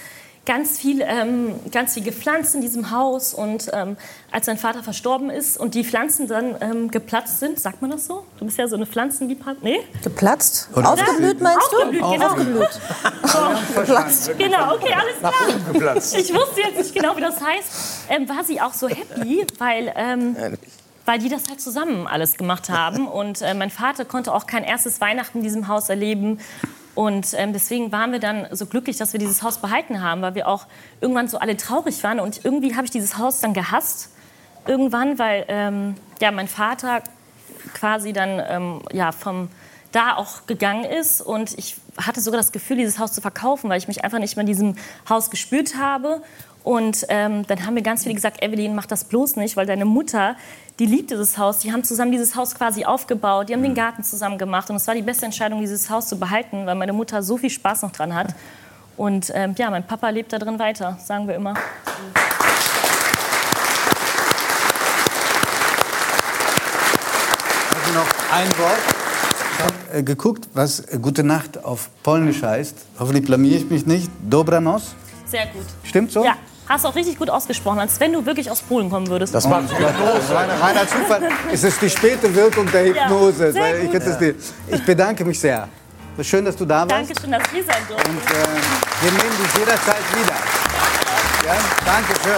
ganz 0.45 0.77
viel, 0.77 1.01
ähm, 1.01 1.55
ganz 1.71 1.95
viel 1.95 2.03
gepflanzt 2.03 2.53
in 2.53 2.61
diesem 2.61 2.91
Haus. 2.91 3.33
Und 3.33 3.69
ähm, 3.73 3.97
als 4.31 4.45
sein 4.45 4.57
Vater 4.59 4.83
verstorben 4.83 5.29
ist 5.31 5.57
und 5.57 5.73
die 5.73 5.83
Pflanzen 5.83 6.27
dann 6.27 6.55
ähm, 6.61 6.91
geplatzt 6.91 7.39
sind, 7.39 7.59
sagt 7.59 7.81
man 7.81 7.89
das 7.91 8.05
so? 8.05 8.23
Du 8.37 8.45
bist 8.45 8.57
ja 8.59 8.67
so 8.67 8.75
eine 8.75 8.85
Pflanzenliebhaber. 8.85 9.57
Nee? 9.63 9.79
Geplatzt? 10.03 10.69
Oder- 10.75 10.91
Aufgeblüht 10.93 11.41
meinst 11.41 11.67
du? 11.71 11.77
Aufgeblüht, 11.77 12.01
genau. 12.11 12.27
Aufgeblüht. 12.27 12.79
Geplatzt. 13.75 14.31
Genau, 14.37 14.75
okay, 14.75 14.93
alles 14.93 15.17
klar. 15.19 15.95
Ich 15.97 16.33
wusste 16.33 16.61
jetzt 16.61 16.77
nicht 16.77 16.93
genau, 16.93 17.17
wie 17.17 17.21
das 17.21 17.41
heißt. 17.41 17.69
Ähm, 18.09 18.29
war 18.29 18.43
sie 18.43 18.61
auch 18.61 18.73
so 18.73 18.87
happy, 18.87 19.45
weil, 19.57 19.91
ähm, 19.95 20.35
weil 21.05 21.19
die 21.19 21.29
das 21.29 21.43
halt 21.49 21.61
zusammen 21.61 22.07
alles 22.07 22.37
gemacht 22.37 22.69
haben. 22.69 23.07
Und 23.21 23.41
äh, 23.41 23.53
mein 23.53 23.69
Vater 23.69 24.05
konnte 24.05 24.33
auch 24.33 24.47
kein 24.47 24.63
erstes 24.63 25.01
Weihnachten 25.01 25.39
in 25.39 25.43
diesem 25.43 25.67
Haus 25.67 25.89
erleben. 25.89 26.39
Und 26.95 27.33
ähm, 27.33 27.51
deswegen 27.51 27.91
waren 27.91 28.11
wir 28.11 28.19
dann 28.19 28.47
so 28.51 28.65
glücklich, 28.65 28.97
dass 28.97 29.11
wir 29.11 29.19
dieses 29.19 29.43
Haus 29.43 29.57
behalten 29.57 30.01
haben, 30.01 30.21
weil 30.21 30.35
wir 30.35 30.47
auch 30.47 30.65
irgendwann 31.01 31.27
so 31.27 31.37
alle 31.37 31.57
traurig 31.57 32.03
waren. 32.03 32.19
Und 32.19 32.45
irgendwie 32.45 32.75
habe 32.75 32.85
ich 32.85 32.91
dieses 32.91 33.17
Haus 33.17 33.41
dann 33.41 33.53
gehasst. 33.53 34.11
Irgendwann, 34.65 35.19
weil 35.19 35.45
ähm, 35.47 35.95
ja, 36.21 36.31
mein 36.31 36.47
Vater 36.47 37.03
quasi 37.73 38.13
dann 38.13 38.41
ähm, 38.47 38.81
ja, 38.91 39.11
vom 39.11 39.49
da 39.95 40.15
auch 40.17 40.45
gegangen 40.45 40.83
ist. 40.83 41.21
Und 41.21 41.57
ich 41.57 41.77
hatte 41.97 42.19
sogar 42.19 42.37
das 42.37 42.51
Gefühl, 42.51 42.77
dieses 42.77 42.99
Haus 42.99 43.13
zu 43.13 43.21
verkaufen, 43.21 43.69
weil 43.69 43.77
ich 43.77 43.87
mich 43.87 44.03
einfach 44.03 44.19
nicht 44.19 44.35
mehr 44.35 44.41
in 44.41 44.47
diesem 44.47 44.75
Haus 45.09 45.29
gespürt 45.29 45.75
habe. 45.77 46.21
Und 46.65 47.05
ähm, 47.09 47.45
dann 47.45 47.63
haben 47.63 47.75
mir 47.75 47.83
ganz 47.83 48.01
viele 48.01 48.15
gesagt, 48.15 48.43
Evelyn, 48.43 48.73
mach 48.73 48.87
das 48.87 49.03
bloß 49.03 49.35
nicht, 49.35 49.55
weil 49.55 49.67
deine 49.67 49.85
Mutter, 49.85 50.35
die 50.79 50.87
liebt 50.87 51.11
dieses 51.11 51.37
Haus. 51.37 51.59
Die 51.59 51.71
haben 51.71 51.83
zusammen 51.83 52.11
dieses 52.11 52.35
Haus 52.35 52.55
quasi 52.55 52.85
aufgebaut, 52.85 53.49
die 53.49 53.53
haben 53.53 53.61
den 53.61 53.75
Garten 53.75 54.03
zusammen 54.03 54.39
gemacht. 54.39 54.71
Und 54.71 54.77
es 54.77 54.87
war 54.87 54.95
die 54.95 55.03
beste 55.03 55.25
Entscheidung, 55.25 55.61
dieses 55.61 55.91
Haus 55.91 56.07
zu 56.07 56.17
behalten, 56.17 56.65
weil 56.65 56.73
meine 56.73 56.91
Mutter 56.91 57.21
so 57.21 57.37
viel 57.37 57.51
Spaß 57.51 57.83
noch 57.83 57.91
dran 57.91 58.15
hat. 58.15 58.33
Und 58.97 59.31
ähm, 59.35 59.53
ja, 59.59 59.69
mein 59.69 59.85
Papa 59.85 60.09
lebt 60.09 60.33
da 60.33 60.39
drin 60.39 60.57
weiter, 60.57 60.97
sagen 61.03 61.27
wir 61.27 61.35
immer. 61.35 61.53
Also 67.75 67.93
noch 67.93 68.07
ein 68.33 68.49
Wort. 68.57 68.79
Ich 69.53 69.63
habe 69.63 69.99
äh, 69.99 70.01
geguckt, 70.01 70.47
was 70.55 70.79
äh, 70.79 70.97
Gute 70.99 71.23
Nacht 71.23 71.63
auf 71.63 71.91
Polnisch 72.01 72.41
heißt. 72.41 72.75
Hoffentlich 72.97 73.25
blamier 73.25 73.57
ich 73.57 73.69
mich 73.69 73.85
nicht. 73.85 74.09
Dobranoc. 74.27 74.81
Sehr 75.27 75.45
gut. 75.47 75.65
Stimmt 75.83 76.11
so? 76.11 76.23
Ja, 76.23 76.35
hast 76.67 76.83
du 76.83 76.89
auch 76.89 76.95
richtig 76.95 77.17
gut 77.17 77.29
ausgesprochen, 77.29 77.79
als 77.79 77.99
wenn 77.99 78.13
du 78.13 78.25
wirklich 78.25 78.49
aus 78.49 78.61
Polen 78.61 78.89
kommen 78.89 79.07
würdest. 79.07 79.33
Das 79.33 79.47
macht 79.47 79.71
Reiner, 79.71 80.61
reiner 80.61 80.87
Zufall. 80.87 81.29
Es 81.51 81.63
ist 81.63 81.81
die 81.81 81.89
späte 81.89 82.33
Wirkung 82.33 82.71
der 82.71 82.85
Hypnose. 82.85 83.53
weil 83.53 83.83
ich, 83.85 84.17
die, 84.17 84.35
ich 84.75 84.85
bedanke 84.85 85.23
mich 85.25 85.39
sehr. 85.39 85.67
Schön, 86.21 86.45
dass 86.45 86.55
du 86.55 86.65
da 86.65 86.79
warst. 86.81 86.91
Dankeschön, 86.91 87.31
dass 87.31 87.43
wir 87.51 87.63
sein 87.63 87.83
durften. 87.89 88.09
Und 88.09 88.17
äh, 88.17 88.47
wir 89.01 89.11
nehmen 89.11 89.37
dich 89.43 89.59
jederzeit 89.59 90.03
wieder. 90.15 90.35
Ja, 91.45 91.55
danke 91.85 92.13
schön. 92.23 92.33